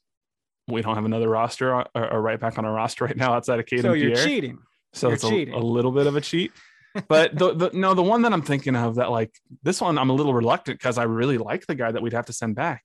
[0.67, 3.60] we don't have another roster or a right back on our roster right now outside
[3.60, 4.26] of Caden so you're Pierre.
[4.26, 4.58] cheating.
[4.95, 6.51] So you're it's a, a little bit of a cheat.
[7.08, 9.31] But the, the no, the one that I'm thinking of that like
[9.63, 12.27] this one, I'm a little reluctant because I really like the guy that we'd have
[12.27, 12.84] to send back.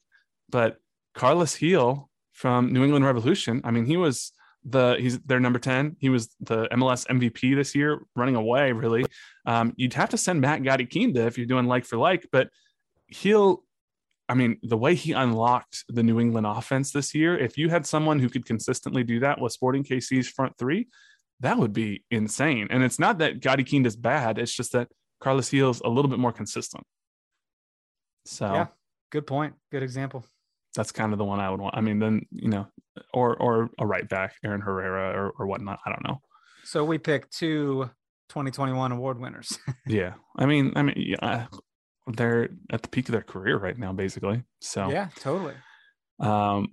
[0.48, 0.78] But
[1.14, 4.32] Carles Gil from New England Revolution, I mean, he was
[4.64, 5.96] the he's their number 10.
[6.00, 9.04] He was the MLS MVP this year, running away, really.
[9.46, 12.50] Um, you'd have to send back Gadi Kinda if you're doing like for like, but
[13.06, 13.62] he'll
[14.28, 17.84] I mean, the way he unlocked the New England offense this year, if you had
[17.84, 20.86] someone who could consistently do that with Sporting KC's front three,
[21.40, 22.68] that would be insane.
[22.70, 24.88] And it's not that Gadi Kinda is bad, it's just that
[25.20, 26.84] Carles Gil's a little bit more consistent.
[28.26, 28.66] So Yeah,
[29.10, 29.54] good point.
[29.70, 30.24] Good example.
[30.74, 31.76] that's kind of the one I would want.
[31.76, 32.66] I mean, then you know,
[33.12, 35.80] or or a right back, Aaron Herrera or or whatnot.
[35.84, 36.20] I don't know.
[36.64, 37.90] So we picked two
[38.28, 39.58] 2021 award winners.
[39.86, 41.46] Yeah, I mean, I mean, yeah,
[42.06, 44.44] they're at the peak of their career right now, basically.
[44.60, 45.54] So yeah, totally.
[46.20, 46.68] Um,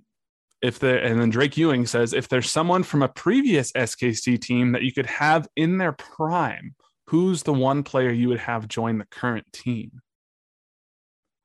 [0.62, 4.72] if the and then Drake Ewing says if there's someone from a previous SKC team
[4.72, 6.74] that you could have in their prime,
[7.06, 10.00] who's the one player you would have join the current team?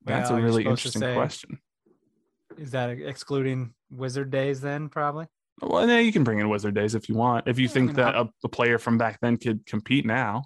[0.05, 1.59] That's Well, a really interesting say- question.
[2.57, 4.89] Is that excluding Wizard days then?
[4.89, 5.25] Probably.
[5.61, 7.47] Well, yeah, you can bring in Wizard Days if you want.
[7.47, 10.43] If you Yeah, I think mean, that a player from back then could compete now,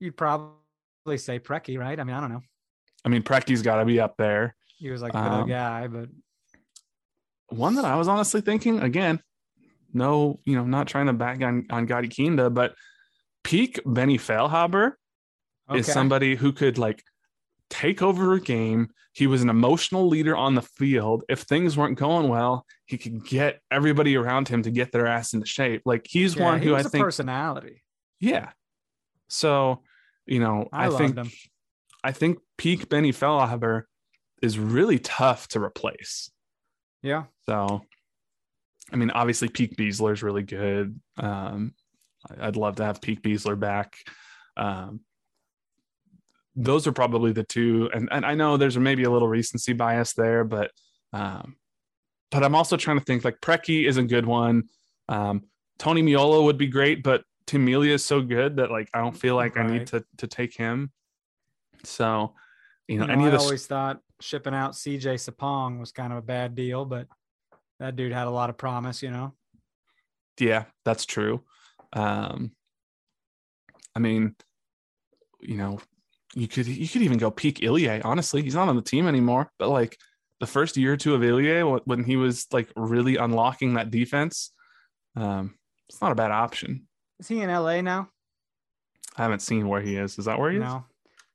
[0.00, 1.98] You'd probably say Preki, right?
[1.98, 2.40] I mean, I don't know.
[3.04, 4.56] I mean, Preki's got to be up there.
[4.78, 6.08] He was like the Um, guy, but
[7.52, 9.20] One that I was honestly thinking again,
[9.92, 12.74] no, you know, not trying to back on on Gadi Kinda, but
[13.44, 14.92] peak Benny Feilhaber
[15.74, 17.02] is somebody who could like
[17.70, 18.90] take over a game.
[19.14, 21.24] He was an emotional leader on the field.
[21.28, 25.34] If things weren't going well, he could get everybody around him to get their ass
[25.34, 25.82] into shape.
[25.84, 27.82] Like he's Yeah, one who I think, personality.
[28.20, 28.50] yeah.
[29.28, 29.82] So,
[30.26, 31.30] you know, I I, think, him.
[32.04, 33.84] I think peak Benny Feilhaber
[34.42, 36.30] is really tough to replace.
[37.02, 37.24] Yeah.
[37.46, 37.84] So,
[38.92, 41.00] I mean, obviously, Peak Besler is really good.
[41.16, 41.74] Um,
[42.40, 43.96] I'd love to have Peak Besler back.
[44.56, 45.00] Um,
[46.54, 50.12] those are probably the two, and and I know there's maybe a little recency bias
[50.12, 50.70] there, but
[51.12, 51.56] um,
[52.30, 54.64] but I'm also trying to think like Preki is a good one.
[55.08, 55.44] Um,
[55.78, 59.16] Tony Meola would be great, but Tim Melia is so good that like I don't
[59.16, 60.92] feel like I need to to take him.
[61.84, 62.34] So,
[62.86, 65.92] you know, You know, any I of the always thought shipping out CJ Sapong was
[65.92, 67.06] kind of a bad deal, but
[67.80, 69.34] that dude had a lot of promise, you know.
[70.38, 71.42] Yeah, that's true.
[71.92, 72.52] Um,
[73.94, 74.34] I mean,
[75.40, 75.78] you know,
[76.34, 78.00] you could you could even go peak Ilie.
[78.02, 79.50] Honestly, he's not on the team anymore.
[79.58, 79.98] But like
[80.40, 84.52] the first year or two of Ilie, when he was like really unlocking that defense,
[85.16, 85.54] um,
[85.88, 86.86] it's not a bad option.
[87.20, 88.08] Is he in LA now?
[89.16, 90.18] I haven't seen where he is.
[90.18, 90.62] Is that where he is?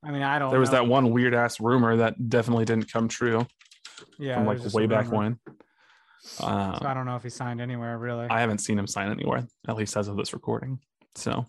[0.03, 0.51] I mean, I don't.
[0.51, 0.77] There was know.
[0.77, 3.45] that one weird ass rumor that definitely didn't come true
[4.19, 5.39] yeah, from like way back when.
[6.39, 8.27] Uh, So I don't know if he signed anywhere really.
[8.29, 10.79] I haven't seen him sign anywhere, at least as of this recording.
[11.15, 11.45] So.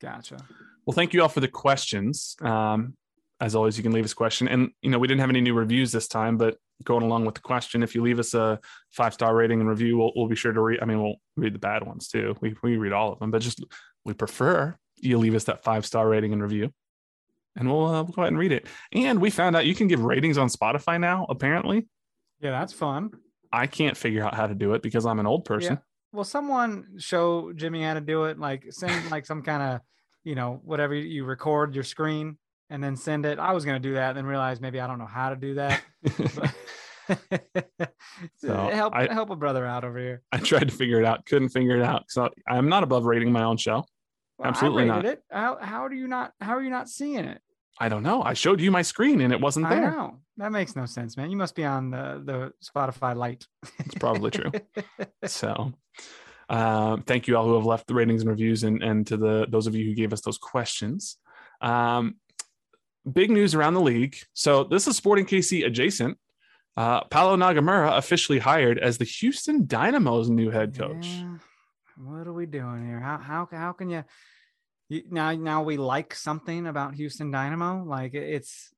[0.00, 0.38] gotcha.
[0.86, 2.36] Well, thank you all for the questions.
[2.40, 2.96] Um,
[3.40, 4.48] as always, you can leave us a question.
[4.48, 7.34] And, you know, we didn't have any new reviews this time, but going along with
[7.34, 10.36] the question, if you leave us a five star rating and review, we'll, we'll be
[10.36, 10.80] sure to read.
[10.80, 12.36] I mean, we'll read the bad ones too.
[12.40, 13.64] We, we read all of them, but just
[14.04, 16.72] we prefer you leave us that five star rating and review.
[17.56, 18.66] And we'll, uh, we'll go ahead and read it.
[18.92, 21.86] And we found out you can give ratings on Spotify now, apparently.
[22.40, 23.10] Yeah, that's fun.
[23.52, 25.78] I can't figure out how to do it because I'm an old person.
[26.12, 28.38] Well, someone show Jimmy how to do it.
[28.38, 29.80] Like send like some kind of,
[30.24, 32.38] you know, whatever you- record your screen
[32.70, 33.38] and then send it.
[33.38, 35.54] I was gonna do that, and then realize maybe I don't know how to do
[35.54, 35.82] that.
[38.36, 40.22] So, help I- help a brother out over here.
[40.32, 42.04] I tried to figure it out, couldn't figure it out.
[42.08, 43.84] So I'm not above rating my own show.
[44.44, 45.04] Well, Absolutely I not.
[45.06, 45.22] it.
[45.30, 47.40] How how do you not how are you not seeing it?
[47.80, 48.22] I don't know.
[48.22, 49.90] I showed you my screen and it wasn't I there.
[49.90, 51.30] know that makes no sense, man.
[51.30, 53.46] You must be on the the Spotify light.
[53.78, 54.52] It's probably true.
[55.26, 55.72] So,
[56.50, 59.46] um, thank you all who have left the ratings and reviews, and and to the
[59.48, 61.16] those of you who gave us those questions.
[61.62, 62.16] Um,
[63.10, 64.16] big news around the league.
[64.34, 66.18] So this is Sporting KC adjacent.
[66.76, 71.06] Uh, Paulo Nagamura officially hired as the Houston Dynamo's new head coach.
[71.06, 71.38] Yeah.
[71.96, 73.00] What are we doing here?
[73.00, 74.04] How how how can you
[75.10, 77.84] now now we like something about Houston Dynamo?
[77.84, 78.72] Like it's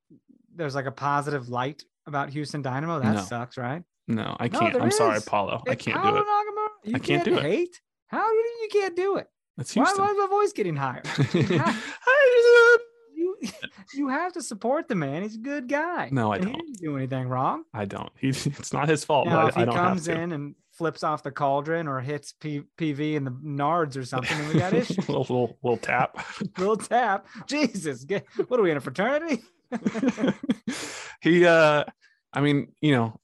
[0.55, 3.00] there's like a positive light about Houston Dynamo.
[3.00, 3.20] That No.
[3.22, 3.83] sucks, right?
[4.09, 4.72] No, I can't.
[4.72, 5.24] there I'm sorry, is.
[5.24, 5.62] Paulo.
[5.68, 6.24] I can't do it.
[6.24, 6.68] Nagamura.
[6.85, 7.42] You I can't do it.
[7.42, 7.81] Hate?
[8.07, 9.29] How do you you can't do it?
[9.57, 10.05] That's Why, Houston.
[10.05, 11.02] why is my voice getting higher?
[11.35, 11.83] You have,
[13.94, 15.22] you, have to support the man.
[15.22, 16.09] He's a good guy.
[16.12, 16.76] No, I And don't.
[16.81, 17.64] Do anything wrong.
[17.74, 18.11] I don't.
[18.18, 19.26] He, it's not his fault.
[19.29, 21.88] Now, but if I, he I don't have comes in and flips off the cauldron
[21.88, 24.98] or hits P- PV in the nards or something, then we got issues.
[25.08, 26.24] little, little little tap.
[26.58, 27.26] Little tap.
[27.46, 29.42] Jesus, get, what are we in a fraternity?
[31.20, 31.84] he uh
[32.32, 33.18] I mean, you know,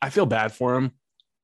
[0.00, 0.92] I feel bad for him.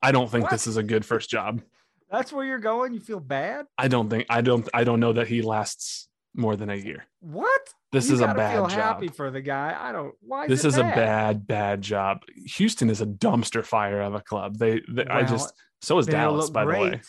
[0.02, 0.50] I don't think What?
[0.52, 1.62] this is a good first job.
[2.10, 2.94] That's where you're going.
[2.94, 3.66] You feel bad.
[3.76, 7.04] I don't think I don't I don't know that he lasts more than a year.
[7.20, 7.60] What?
[7.92, 8.78] This You is a bad feel job.
[8.78, 9.76] happy for the guy.
[9.78, 10.14] I don't.
[10.20, 10.44] Why?
[10.44, 12.22] Is This is a bad bad job.
[12.56, 14.58] Houston is a dumpster fire of a club.
[14.58, 17.00] They, they I just so is Dallas by the way.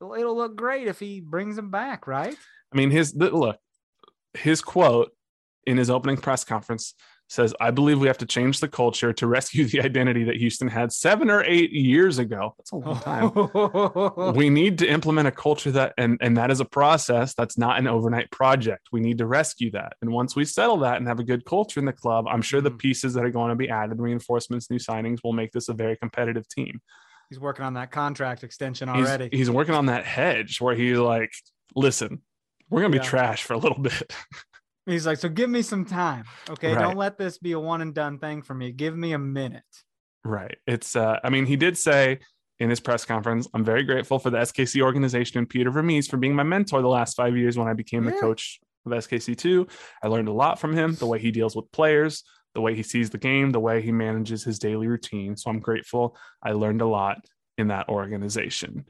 [0.00, 2.34] It'll, it'll look great if he brings him back, right?
[2.72, 3.58] I mean, his look,
[4.34, 5.10] his quote
[5.66, 6.94] in his opening press conference
[7.30, 10.68] says, "I believe we have to change the culture to rescue the identity that Houston
[10.68, 12.54] had seven or eight years ago.
[12.58, 14.34] That's a long time.
[14.34, 17.32] we need to implement a culture that, and and that is a process.
[17.34, 18.88] That's not an overnight project.
[18.92, 19.94] We need to rescue that.
[20.02, 22.60] And once we settle that and have a good culture in the club, I'm sure
[22.60, 22.78] the Mhm.
[22.78, 25.96] pieces that are going to be added, reinforcements, new signings, will make this a very
[25.96, 26.80] competitive team.
[27.28, 29.28] He's working on that contract extension He's, already.
[29.30, 31.30] he's working on that hedge where he's like,
[31.76, 32.22] listen,
[32.68, 33.02] we're gonna be Yeah.
[33.04, 34.12] trash for a little bit.
[34.90, 36.24] He's like, so give me some time.
[36.48, 36.72] Okay.
[36.72, 36.82] Right.
[36.82, 38.72] Don't let this be a one and done thing for me.
[38.72, 39.62] Give me a minute.
[40.24, 40.56] Right.
[40.66, 42.18] It's uh I mean, he did say
[42.58, 46.18] in his press conference, I'm very grateful for the SKC organization and Peter Vermes for
[46.18, 49.70] being my mentor the last five years when I became the coach of SKC2.
[50.02, 52.22] I learned a lot from him, the way he deals with players,
[52.54, 55.36] the way he sees the game, the way he manages his daily routine.
[55.36, 56.16] So I'm grateful.
[56.42, 57.24] I learned a lot
[57.56, 58.84] in that organization.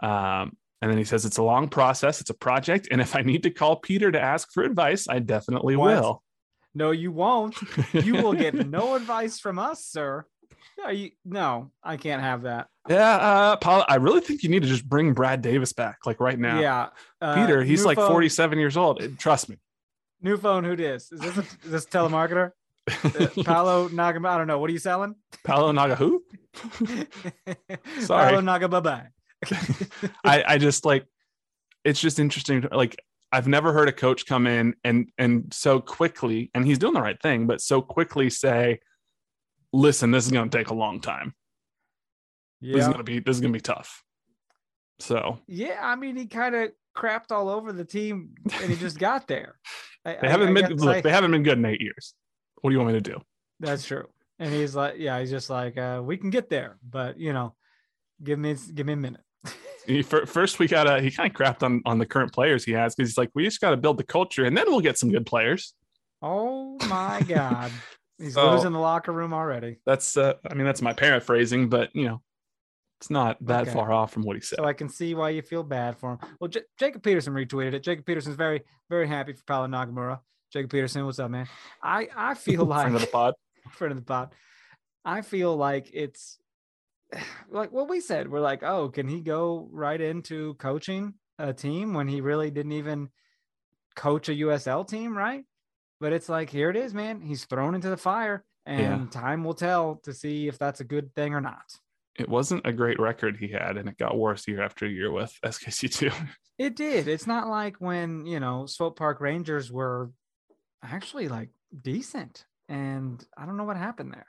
[0.00, 2.88] Um, and then he says it's a long process, it's a project.
[2.90, 5.94] And if I need to call Peter to ask for advice, I definitely What?
[5.94, 6.22] will.
[6.74, 7.56] No, you won't.
[7.92, 10.26] You will get no advice from us, sir.
[10.78, 12.66] No, you, no, I can't have that.
[12.88, 16.18] Yeah, uh, Paul, I really think you need to just bring Brad Davis back, like
[16.18, 16.58] right now.
[16.58, 16.88] Yeah.
[17.20, 19.00] Uh, Peter, he's like phone- 47 years old.
[19.18, 19.58] Trust me.
[20.20, 20.64] New phone.
[20.64, 21.12] Who dis?
[21.12, 22.50] Is this a, is this a telemarketer?
[22.88, 24.28] Uh, Paolo Nagama.
[24.30, 24.58] I don't know.
[24.58, 25.14] What are you selling?
[25.44, 26.24] Paolo Naga who?
[28.00, 28.30] Sorry.
[28.30, 29.08] Paolo Nagababa.
[30.24, 31.06] I, I just like
[31.84, 32.64] it's just interesting.
[32.70, 32.96] Like
[33.32, 37.02] I've never heard a coach come in and and so quickly, and he's doing the
[37.02, 38.80] right thing, but so quickly say,
[39.72, 41.34] listen, this is gonna take a long time.
[42.60, 42.92] This is Yeah.
[42.92, 44.02] gonna be this is gonna be tough.
[45.00, 45.80] So Yeah.
[45.82, 49.56] I mean, he kind of crapped all over the team and he just got there.
[50.04, 51.80] I, they I- haven't I been guess look, I- they haven't been good in eight
[51.80, 52.14] years.
[52.60, 53.20] What do you want me to do?
[53.60, 54.06] That's true.
[54.38, 57.54] And he's like, yeah, he's just like, uh, we can get there, but you know,
[58.22, 59.22] give me give me a minute.
[59.86, 62.94] He, first we gotta he kind of crapped on on the current players he has
[62.94, 65.26] because he's like we just gotta build the culture and then we'll get some good
[65.26, 65.74] players.
[66.20, 67.70] Oh my god.
[68.18, 69.78] He's So- losing the locker room already.
[69.86, 72.22] That's uh, I mean that's my paraphrasing, but you know,
[73.00, 73.72] it's not that Okay.
[73.72, 74.58] far off from what he said.
[74.58, 76.18] So I can see why you feel bad for him.
[76.40, 77.82] Well, J- Jacob Peterson retweeted it.
[77.82, 80.20] Jacob Peterson's very, very happy for Paolo Nagamura.
[80.52, 81.48] Jacob Peterson, what's up, man?
[81.82, 83.34] I, I feel like Friend of the pod.
[83.72, 84.32] friend of the pod.
[85.04, 86.38] I feel like it's
[87.50, 88.28] like what we said.
[88.30, 92.72] We're like, oh, can he go right into coaching a team when he really didn't
[92.72, 93.08] even
[93.96, 95.44] coach a USL team, right?
[96.00, 97.20] But it's like, here it is, man.
[97.20, 99.20] He's thrown into the fire, and Yeah.
[99.20, 101.64] time will tell to see if that's a good thing or not.
[102.18, 105.32] It wasn't a great record he had, and it got worse year after year with
[105.44, 106.12] SKC2.
[106.58, 107.08] It did.
[107.08, 110.10] It's not like when, you know, Swope Park Rangers were
[110.82, 112.44] actually like decent.
[112.68, 114.26] And I don't know what happened there.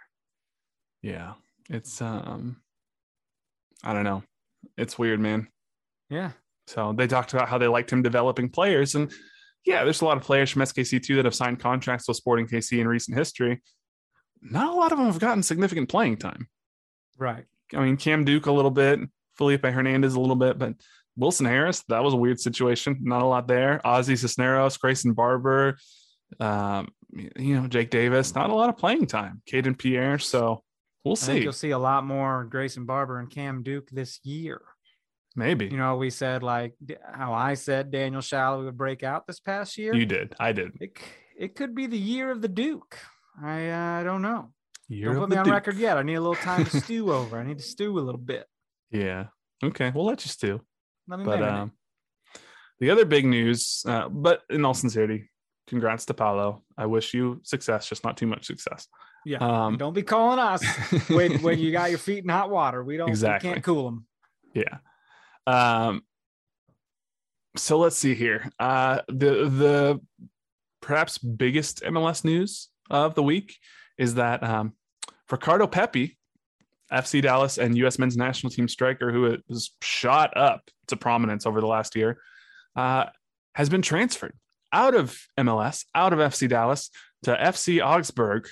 [1.02, 1.34] yeah,
[1.70, 2.58] it's um,
[3.84, 4.24] I don't know.
[4.78, 5.48] It's weird, man.
[6.10, 6.32] Yeah.
[6.68, 9.12] So they talked about how they liked him developing players, and
[9.66, 12.80] yeah, there's a lot of players from SKC2 that have signed contracts with Sporting KC
[12.80, 13.62] in recent history.
[14.42, 16.48] Not a lot of them have gotten significant playing time.
[17.18, 17.46] Right.
[17.74, 19.00] I mean, Cam Duke a little bit,
[19.38, 20.74] Felipe Hernandez a little bit, but
[21.16, 22.98] Wilson Harris, that was a weird situation.
[23.02, 23.80] Not a lot there.
[23.86, 25.78] Ozzy Cisneros, Grayson Barber,
[26.40, 29.42] um, you know, Jake Davis, not a lot of playing time.
[29.50, 30.20] Kaden Pierre.
[30.20, 30.64] So
[31.04, 31.44] we'll I think see.
[31.44, 34.62] you'll see a lot more Grayson Barber and Cam Duke this year.
[35.36, 36.76] Maybe You know, we said like
[37.12, 39.96] how I said Daniel Salloi would break out this past year.
[39.96, 40.36] you did.
[40.40, 40.72] I did.
[40.80, 40.98] it,
[41.38, 43.00] it could be the year of the Duke.
[43.42, 44.52] I uh, don't know.
[44.90, 45.54] Year don't put me on Duke.
[45.54, 45.98] record yet.
[45.98, 47.40] I need a little time to stew over.
[47.40, 48.46] I need to stew a little bit.
[48.92, 49.28] Yeah.
[49.64, 49.92] Okay.
[49.94, 50.62] We'll let you stew.
[51.08, 51.72] Let me But um,
[52.80, 55.30] the other big news, uh, but in all sincerity,
[55.68, 56.64] congrats to Paolo.
[56.78, 58.88] I wish you success, just not too much success.
[59.26, 59.38] Yeah.
[59.40, 60.64] Um, don't be calling us
[61.10, 62.84] when when you got your feet in hot water.
[62.84, 63.50] We don't Exactly.
[63.50, 64.06] we can't cool them.
[64.54, 64.78] Yeah.
[65.48, 66.04] Um
[67.56, 68.50] so let's see here.
[68.60, 70.02] Uh the the
[70.82, 73.58] perhaps biggest MLS news of the week
[73.98, 74.74] is that um
[75.32, 76.18] Ricardo Pepi,
[76.92, 81.60] FC Dallas and US men's national team striker who has shot up to prominence over
[81.62, 82.20] the last year,
[82.76, 83.06] uh,
[83.56, 84.34] has been transferred
[84.72, 86.90] out of MLS, out of FC Dallas
[87.24, 88.48] to FC Augsburg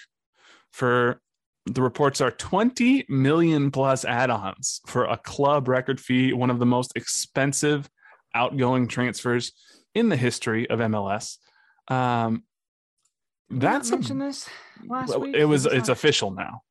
[0.72, 1.22] for
[1.66, 6.66] the reports are 20 million plus add-ons for a club record fee, one of the
[6.66, 7.90] most expensive
[8.34, 9.52] outgoing transfers
[9.94, 11.38] in the history of MLS.
[11.88, 12.44] Um,
[13.50, 14.50] that's a, this
[14.88, 15.36] last week.
[15.36, 16.62] it was it's official now.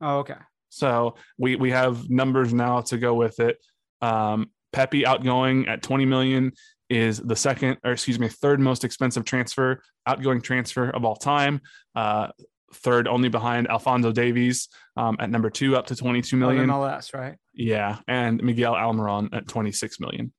[0.00, 0.34] Oh, okay.
[0.68, 3.56] So we we have numbers now to go with it.
[4.02, 6.52] Um, Pepi outgoing at 20 million
[6.90, 11.62] is the second, or excuse me, third most expensive transfer, outgoing transfer of all time.
[11.94, 12.28] Uh,
[12.74, 16.66] third only behind Alfonso Davies um, at number two, up to 22 Oh, million.
[16.68, 17.36] MLS, right?
[17.54, 20.32] Yeah, and Miguel Almiron at 26 million.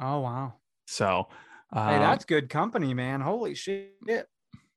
[0.00, 0.54] Oh wow.
[0.86, 1.28] So,
[1.72, 3.20] uh, Hey, that's good company, man.
[3.20, 3.94] Holy shit.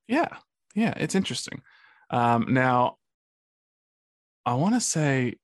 [0.08, 0.28] yeah,
[0.76, 1.62] yeah, it's interesting.
[2.12, 2.98] Um, now,
[4.46, 5.36] I want to say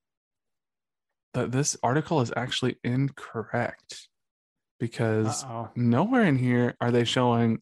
[1.34, 4.08] that this article is actually incorrect
[4.80, 5.70] because Uh-oh.
[5.76, 7.62] nowhere in here are they showing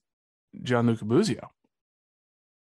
[0.64, 1.50] Gianluca Busio,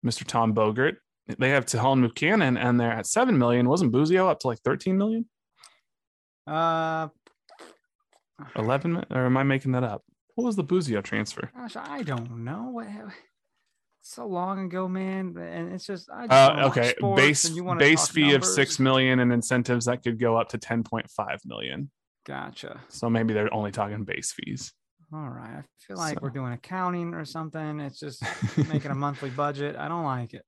[0.05, 0.23] Mr.
[0.25, 0.97] Tom Bogert.
[1.39, 3.67] They have Tajon Buchanan, and they're at seven million.
[3.67, 5.25] Wasn't Busio up to like 13 million?
[6.45, 7.07] Uh
[8.55, 10.03] 11 or am I making that up?
[10.35, 11.49] What was the Busio transfer?
[11.55, 12.69] Gosh, I don't know.
[12.71, 12.87] What,
[14.01, 17.49] so long ago, man, and it's just I just Uh, okay, base
[17.79, 21.39] base fee of six million and incentives that could go up to ten point five
[21.45, 21.89] million.
[22.27, 22.81] Gotcha.
[22.89, 24.73] So maybe they're only talking base fees.
[25.15, 25.59] All right.
[25.59, 27.79] I feel like So- we're doing accounting or something.
[27.79, 28.21] It's just
[28.69, 29.75] making a monthly budget.
[29.77, 30.43] I don't like it.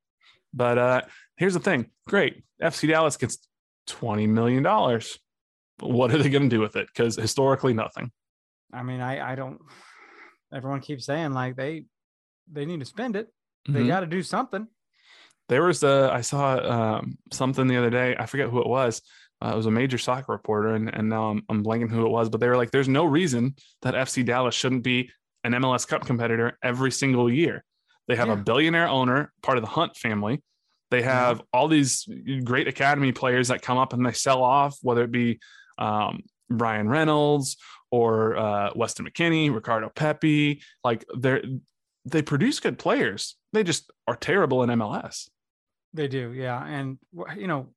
[0.54, 1.02] But uh,
[1.38, 3.48] here's the thing: great, FC Dallas gets
[3.86, 5.18] twenty million dollars.
[5.80, 6.88] What are they going to do with it?
[6.88, 8.12] Because historically, nothing.
[8.74, 9.60] I mean, I I don't.
[10.54, 11.86] Everyone keeps saying like they
[12.52, 13.28] they need to spend it.
[13.70, 13.88] They Mhm.
[13.88, 14.68] got to do something.
[15.50, 16.56] There was a I saw
[16.98, 18.16] um, something the other day.
[18.18, 19.02] I forget who it was.
[19.44, 22.10] Uh, it was a major soccer reporter, and and now I'm, I'm blanking who it
[22.10, 22.30] was.
[22.30, 25.12] But they were like, "There's no reason that FC Dallas shouldn't be
[25.44, 27.64] an MLS Cup competitor every single year.
[28.08, 28.34] They have Yeah.
[28.34, 30.42] a billionaire owner, part of the Hunt family.
[30.90, 32.08] They have all these
[32.46, 35.40] great academy players that come up and they sell off, whether it be
[35.78, 37.58] um, Brian Reynolds
[37.92, 40.62] or uh, Weston McKennie, Ricardo Pepi.
[40.84, 41.44] Like they're
[42.06, 43.36] they produce good players.
[43.54, 45.30] They just are terrible in MLS.
[45.94, 46.64] They do, yeah.
[46.66, 46.98] And
[47.36, 47.68] you know,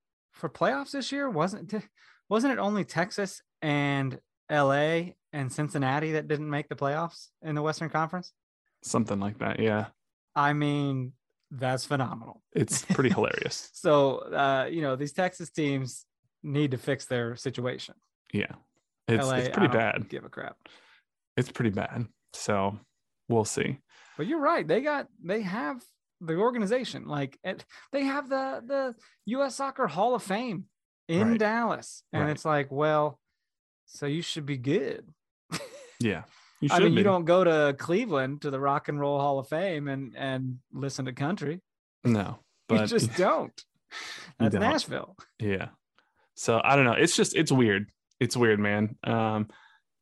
[0.41, 1.89] for playoffs this year, wasn't it-
[2.29, 5.17] wasn't it only Texas and L.A.
[5.33, 8.33] and Cincinnati that didn't make the playoffs in the Western Conference?
[8.83, 9.59] Something like that.
[9.61, 9.87] Yeah.
[10.35, 11.13] I mean,
[11.51, 12.43] that's phenomenal.
[12.53, 13.71] It's pretty hilarious.
[13.75, 16.05] So, uh, you know, these Texas teams
[16.43, 17.95] need to fix their situation.
[18.33, 18.53] Yeah.
[19.09, 20.09] It's, LA, it's pretty bad.
[20.09, 20.57] Give a crap.
[21.37, 22.07] It's pretty bad.
[22.33, 22.79] So
[23.29, 23.79] we'll see.
[24.17, 24.67] But you're right.
[24.67, 25.83] They got they have
[26.21, 27.07] the organization.
[27.07, 28.95] Like it, they have the the
[29.27, 29.57] U.S.
[29.57, 30.65] Soccer Hall of Fame
[31.09, 31.39] in Right.
[31.41, 32.31] Dallas, and Right.
[32.31, 33.19] it's like, well,
[33.87, 35.09] so you should be good.
[36.03, 36.23] Yeah.
[36.63, 36.77] You should.
[36.77, 36.99] I mean, be.
[37.01, 40.59] you don't go to Cleveland to the Rock and Roll Hall of Fame and and
[40.73, 41.61] listen to country.
[42.05, 42.39] No.
[42.71, 43.53] you But just don't.
[44.39, 44.63] That's don't.
[44.63, 45.17] Nashville.
[45.39, 45.69] Yeah.
[46.37, 46.93] So I don't know.
[46.93, 47.91] It's just it's weird.
[48.19, 48.97] It's weird, man.
[49.05, 49.49] Um,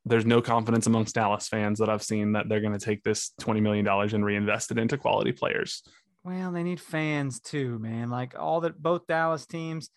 [0.05, 3.33] there's no confidence amongst Dallas fans that I've seen that they're going to take this
[3.41, 5.83] twenty million dollars and reinvest it into quality players.
[6.29, 8.11] Well, they need fans too, man.
[8.11, 9.89] Like all that, both Dallas teams,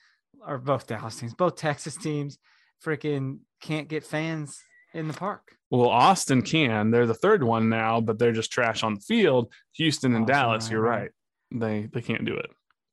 [0.47, 2.37] or both Dallas teams, both Texas teams,
[2.81, 4.57] freaking can't get fans
[4.93, 5.57] in the park.
[5.69, 6.89] Well, Austin can.
[6.89, 9.51] They're the third one now, but they're just trash on the field.
[9.73, 10.99] Houston and Austin, Dallas, right, you're right.
[11.01, 11.11] right.
[11.51, 12.49] They they can't do it.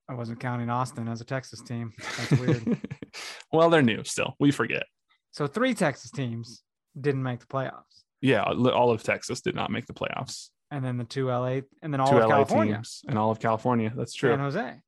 [0.08, 1.92] I wasn't counting Austin as a Texas team.
[2.16, 2.80] That's weird.
[3.52, 4.34] well, they're new still.
[4.40, 4.82] We forget.
[5.30, 6.64] so three Texas teams
[7.00, 10.48] didn't make the playoffs, Yeah, all of Texas did not make the playoffs.
[10.70, 13.30] And then the two LA, and then all Two of LA California, teams and all
[13.30, 13.92] of California.
[13.96, 14.32] That's true.
[14.32, 14.38] San.
[14.40, 14.80] Jose.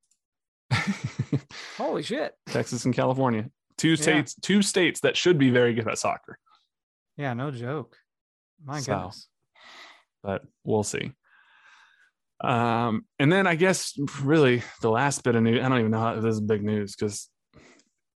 [1.78, 2.34] Holy shit!
[2.46, 3.50] Texas and California.
[3.78, 6.38] Two states, two states that should be very good at soccer.
[7.16, 7.96] Yeah, no joke.
[8.62, 9.28] My So, goodness.
[10.22, 11.12] but we'll see.
[12.42, 16.00] Um, and then I guess really the last bit of news, I don't even know
[16.00, 17.28] how this is big news because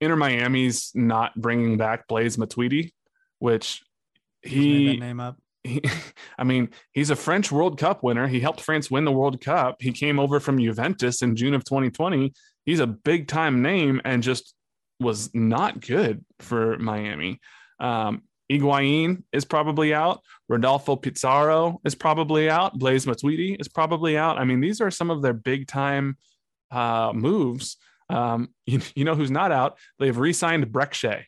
[0.01, 2.93] Inter Miami's not bringing back Blaise Matuidi,
[3.39, 3.83] which
[4.43, 5.39] he, that name up.
[5.65, 5.83] He,
[6.39, 8.27] I mean, he's a French World Cup winner.
[8.27, 9.77] He helped France win the World Cup.
[9.81, 12.33] He came over from Juventus in June of 2020.
[12.65, 14.55] He's a big time name and just
[15.01, 17.41] was not good for Miami.
[17.81, 20.21] Um, Higuain is probably out.
[20.49, 22.79] Rodolfo Pizarro is probably out.
[22.79, 24.39] Blaise Matuidi is probably out.
[24.39, 26.19] I mean, these are some of their big time
[26.71, 27.77] uh, moves.
[28.11, 29.79] Um, you, you know who's not out?
[29.99, 31.27] They've re-signed Brek Shea.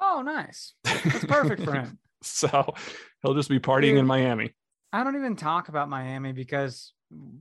[0.00, 0.74] Oh, nice.
[0.84, 1.98] That's perfect for him.
[2.26, 2.74] so
[3.22, 3.98] he'll just be partying Dude.
[3.98, 4.54] in Miami.
[4.92, 6.92] I don't even talk about Miami because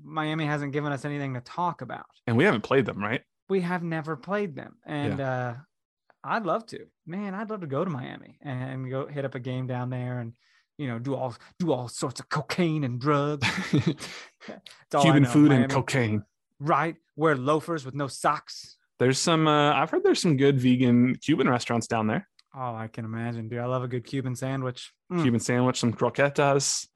[0.04, 2.06] Miami hasn't given us anything to talk about.
[2.28, 3.22] And we haven't played them, right?
[3.50, 4.78] We have never played them.
[4.86, 5.54] And uh
[6.24, 6.86] I'd love to.
[7.06, 10.20] Man, I'd love to go to Miami and, go hit up a game down there
[10.20, 10.34] and
[10.78, 13.48] you know do all do all sorts of cocaine and drugs.
[15.02, 16.24] Cuban food and cocaine.
[16.60, 16.96] Right.
[17.16, 18.78] Wear loafers with no socks.
[19.00, 19.48] There's some.
[19.48, 22.28] Uh, I've heard there's some good vegan Cuban restaurants down there.
[22.54, 23.60] Oh, I can imagine, dude.
[23.60, 24.92] I love a good Cuban sandwich.
[25.12, 26.88] Mm, Cuban sandwich, some croquetas.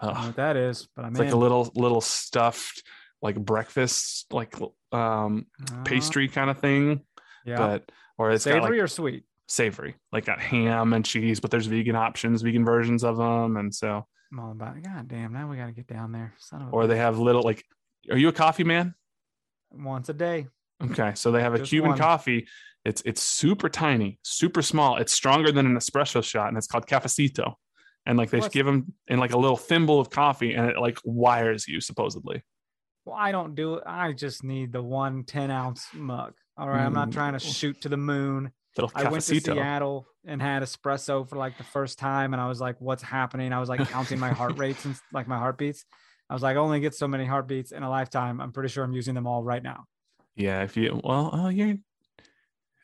[0.00, 2.82] I don't know Uh, what that is, but I'm it's like a little little stuffed
[3.22, 4.54] like breakfast like
[4.92, 7.00] um Uh, pastry kind of thing,
[7.44, 7.56] yeah.
[7.58, 9.24] but or it's got Savory like or sweet?
[9.48, 13.74] savory, like got ham and cheese, but there's vegan options, vegan versions of them, and
[13.74, 14.84] so I'm all about it.
[14.84, 16.34] God damn, now we got to get down there.
[16.38, 17.64] Son of a or they have little like.
[18.10, 18.94] Are you a coffee man?
[19.72, 20.46] once a day.
[20.82, 21.98] Okay, so they have a Just Cuban one.
[21.98, 22.46] coffee.
[22.84, 24.96] It's it's super tiny, super small.
[24.96, 27.54] It's stronger than an espresso shot, and it's called cafecito.
[28.06, 30.98] And like they give them in like a little thimble of coffee, and it like
[31.04, 32.42] wires you supposedly.
[33.04, 33.82] Well, I don't do it.
[33.86, 36.32] I just need the one 10 ounce mug.
[36.56, 36.84] All right.
[36.84, 37.12] I'm not Mm.
[37.12, 38.52] trying to shoot to the moon.
[38.76, 39.40] Little I went to.
[39.40, 42.32] Seattle and had espresso for like the first time.
[42.34, 43.52] And I was like, what's happening?
[43.52, 45.84] I was like counting my heart rates and like my heartbeats.
[46.28, 48.40] I was like, I only get so many heartbeats in a lifetime.
[48.40, 49.84] I'm pretty sure I'm using them all right now.
[50.36, 51.76] Yeah, if you well, oh, you're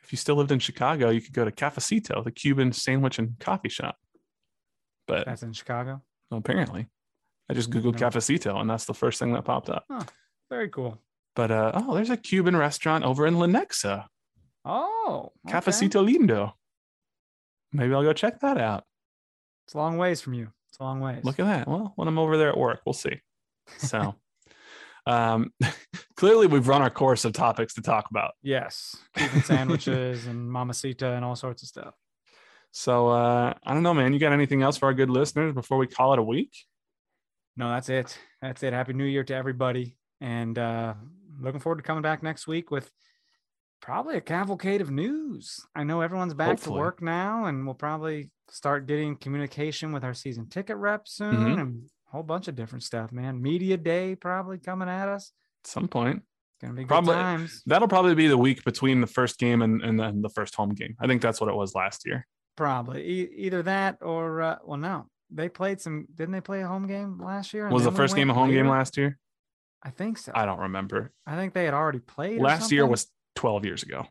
[0.03, 3.39] if you still lived in Chicago, you could go to Cafecito, the Cuban sandwich and
[3.41, 3.97] coffee shop.
[5.07, 6.03] But That's in Chicago.
[6.31, 6.87] apparently.
[7.49, 8.09] I just googled No.
[8.09, 9.85] Cafecito and that's the first thing that popped up.
[10.51, 11.01] Very cool.
[11.35, 14.07] But uh, oh, there's a Cuban restaurant over in Lenexa,
[14.65, 15.57] Oh, okay.
[15.57, 16.53] Cafecito Lindo.
[17.73, 18.83] Maybe I'll go check that out.
[19.67, 20.49] It's a long ways from you.
[20.69, 21.25] It's a long ways.
[21.25, 21.69] Look at that.
[21.69, 23.21] Well, when I'm over there at work, we'll see.
[23.79, 24.17] So,
[25.07, 25.53] um,
[26.17, 28.33] clearly, we've run our course of topics to talk about.
[28.43, 31.95] yes, Cuban sandwiches and mamacita and all sorts of stuff.
[32.73, 34.13] So, uh, I don't know, man.
[34.13, 36.55] You got anything else for our good listeners before we call it a week?
[37.57, 38.19] No, that's it.
[38.43, 38.73] That's it.
[38.75, 39.97] Happy New Year to everybody.
[40.21, 40.95] And uh
[41.41, 42.91] looking forward to coming back next week with
[43.81, 45.61] probably a cavalcade of news.
[45.75, 46.77] I know everyone's back Hopefully.
[46.77, 51.35] to work now, and we'll probably start getting communication with our season ticket rep soon
[51.37, 51.61] Mhm.
[51.61, 53.41] and whole bunch of different stuff, man.
[53.41, 55.33] Media day probably coming at us.
[55.65, 56.23] At some point,
[56.61, 57.63] Gonna be good Probably- times.
[57.67, 60.71] that'll probably be the week between the first game and, and then the first home
[60.71, 60.97] game.
[60.99, 62.27] I think that's what it was last year.
[62.57, 66.07] Probably e- either that or uh, well, no, they played some.
[66.15, 67.69] Didn't they play a home game last year?
[67.69, 69.19] Was the first game a home game last year?
[69.83, 70.33] I think so.
[70.35, 71.13] I don't remember.
[71.27, 72.41] I think they had already played.
[72.41, 74.07] Last year was 12 years ago.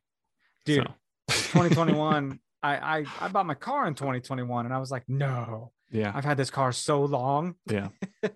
[0.65, 0.87] dude.
[0.87, 0.93] So,
[1.53, 2.39] 2021.
[2.61, 6.25] I, I I bought my car in 2021, and I was like, no, yeah, I've
[6.25, 7.55] had this car so long.
[7.69, 7.89] yeah.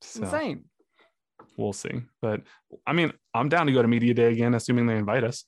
[0.00, 0.64] It's So insane.
[1.56, 2.02] we'll see.
[2.22, 2.42] But
[2.86, 5.44] I mean, I'm down to go to media day again, assuming they invite us.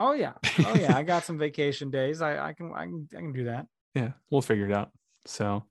[0.00, 0.34] Oh yeah,
[0.66, 0.96] oh yeah.
[0.96, 2.20] I got some vacation days.
[2.20, 3.66] I I can I can I can do that.
[3.94, 4.90] Yeah, we'll figure it out.
[5.24, 5.64] So,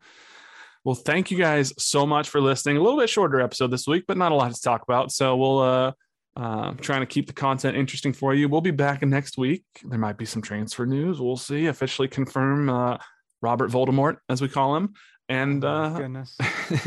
[0.84, 2.78] well, thank you guys so much for listening.
[2.78, 5.12] A little bit shorter episode this week, but not a lot to talk about.
[5.12, 5.92] So we'll uh,
[6.36, 8.50] uh trying to keep the content interesting for you.
[8.50, 9.64] We'll be back next week.
[9.84, 11.22] There might be some transfer news.
[11.22, 11.68] We'll see.
[11.68, 12.98] Officially confirm uh,
[13.42, 14.94] Robert Voldemort, as we call him.
[15.30, 16.38] And Oh, uh, goodness.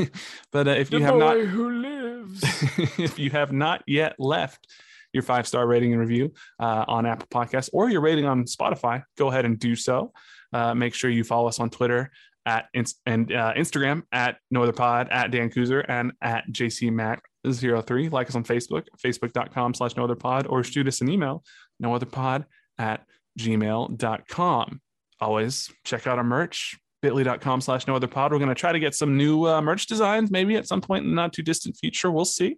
[0.52, 2.40] but uh, if you have not who lives.
[2.98, 4.66] if you have not yet left
[5.12, 9.02] your five star rating and review uh, on Apple Podcasts or your rating on Spotify,
[9.18, 10.12] go ahead and do so.
[10.52, 12.10] Uh, make sure you follow us on Twitter
[12.46, 18.10] at and uh, Instagram at No Other Pod, at Dan Kuzer, and at JCMac03.
[18.10, 21.44] Like us on Facebook, facebook.com slash No Other Pod, or shoot us an email,
[21.78, 22.46] No Other Pod
[22.78, 23.04] at
[23.38, 24.80] gmail.com.
[25.20, 28.32] Always check out our merch, bit.ly.com slash no other pod.
[28.32, 31.04] We're going to try to get some new uh, merch designs maybe at some point
[31.04, 32.10] in the not too distant future.
[32.10, 32.56] We'll see.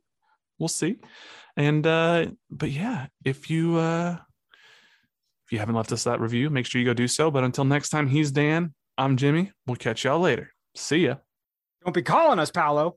[0.58, 0.96] We'll see.
[1.56, 4.16] And, uh, but yeah, if you, uh,
[5.46, 7.30] if you haven't left us that review, make sure you go do so.
[7.30, 8.74] But until next time, he's Dan.
[8.96, 9.52] I'm Jimmy.
[9.66, 10.50] We'll catch y'all later.
[10.76, 11.16] See ya.
[11.84, 12.96] Don't be calling us, Paolo.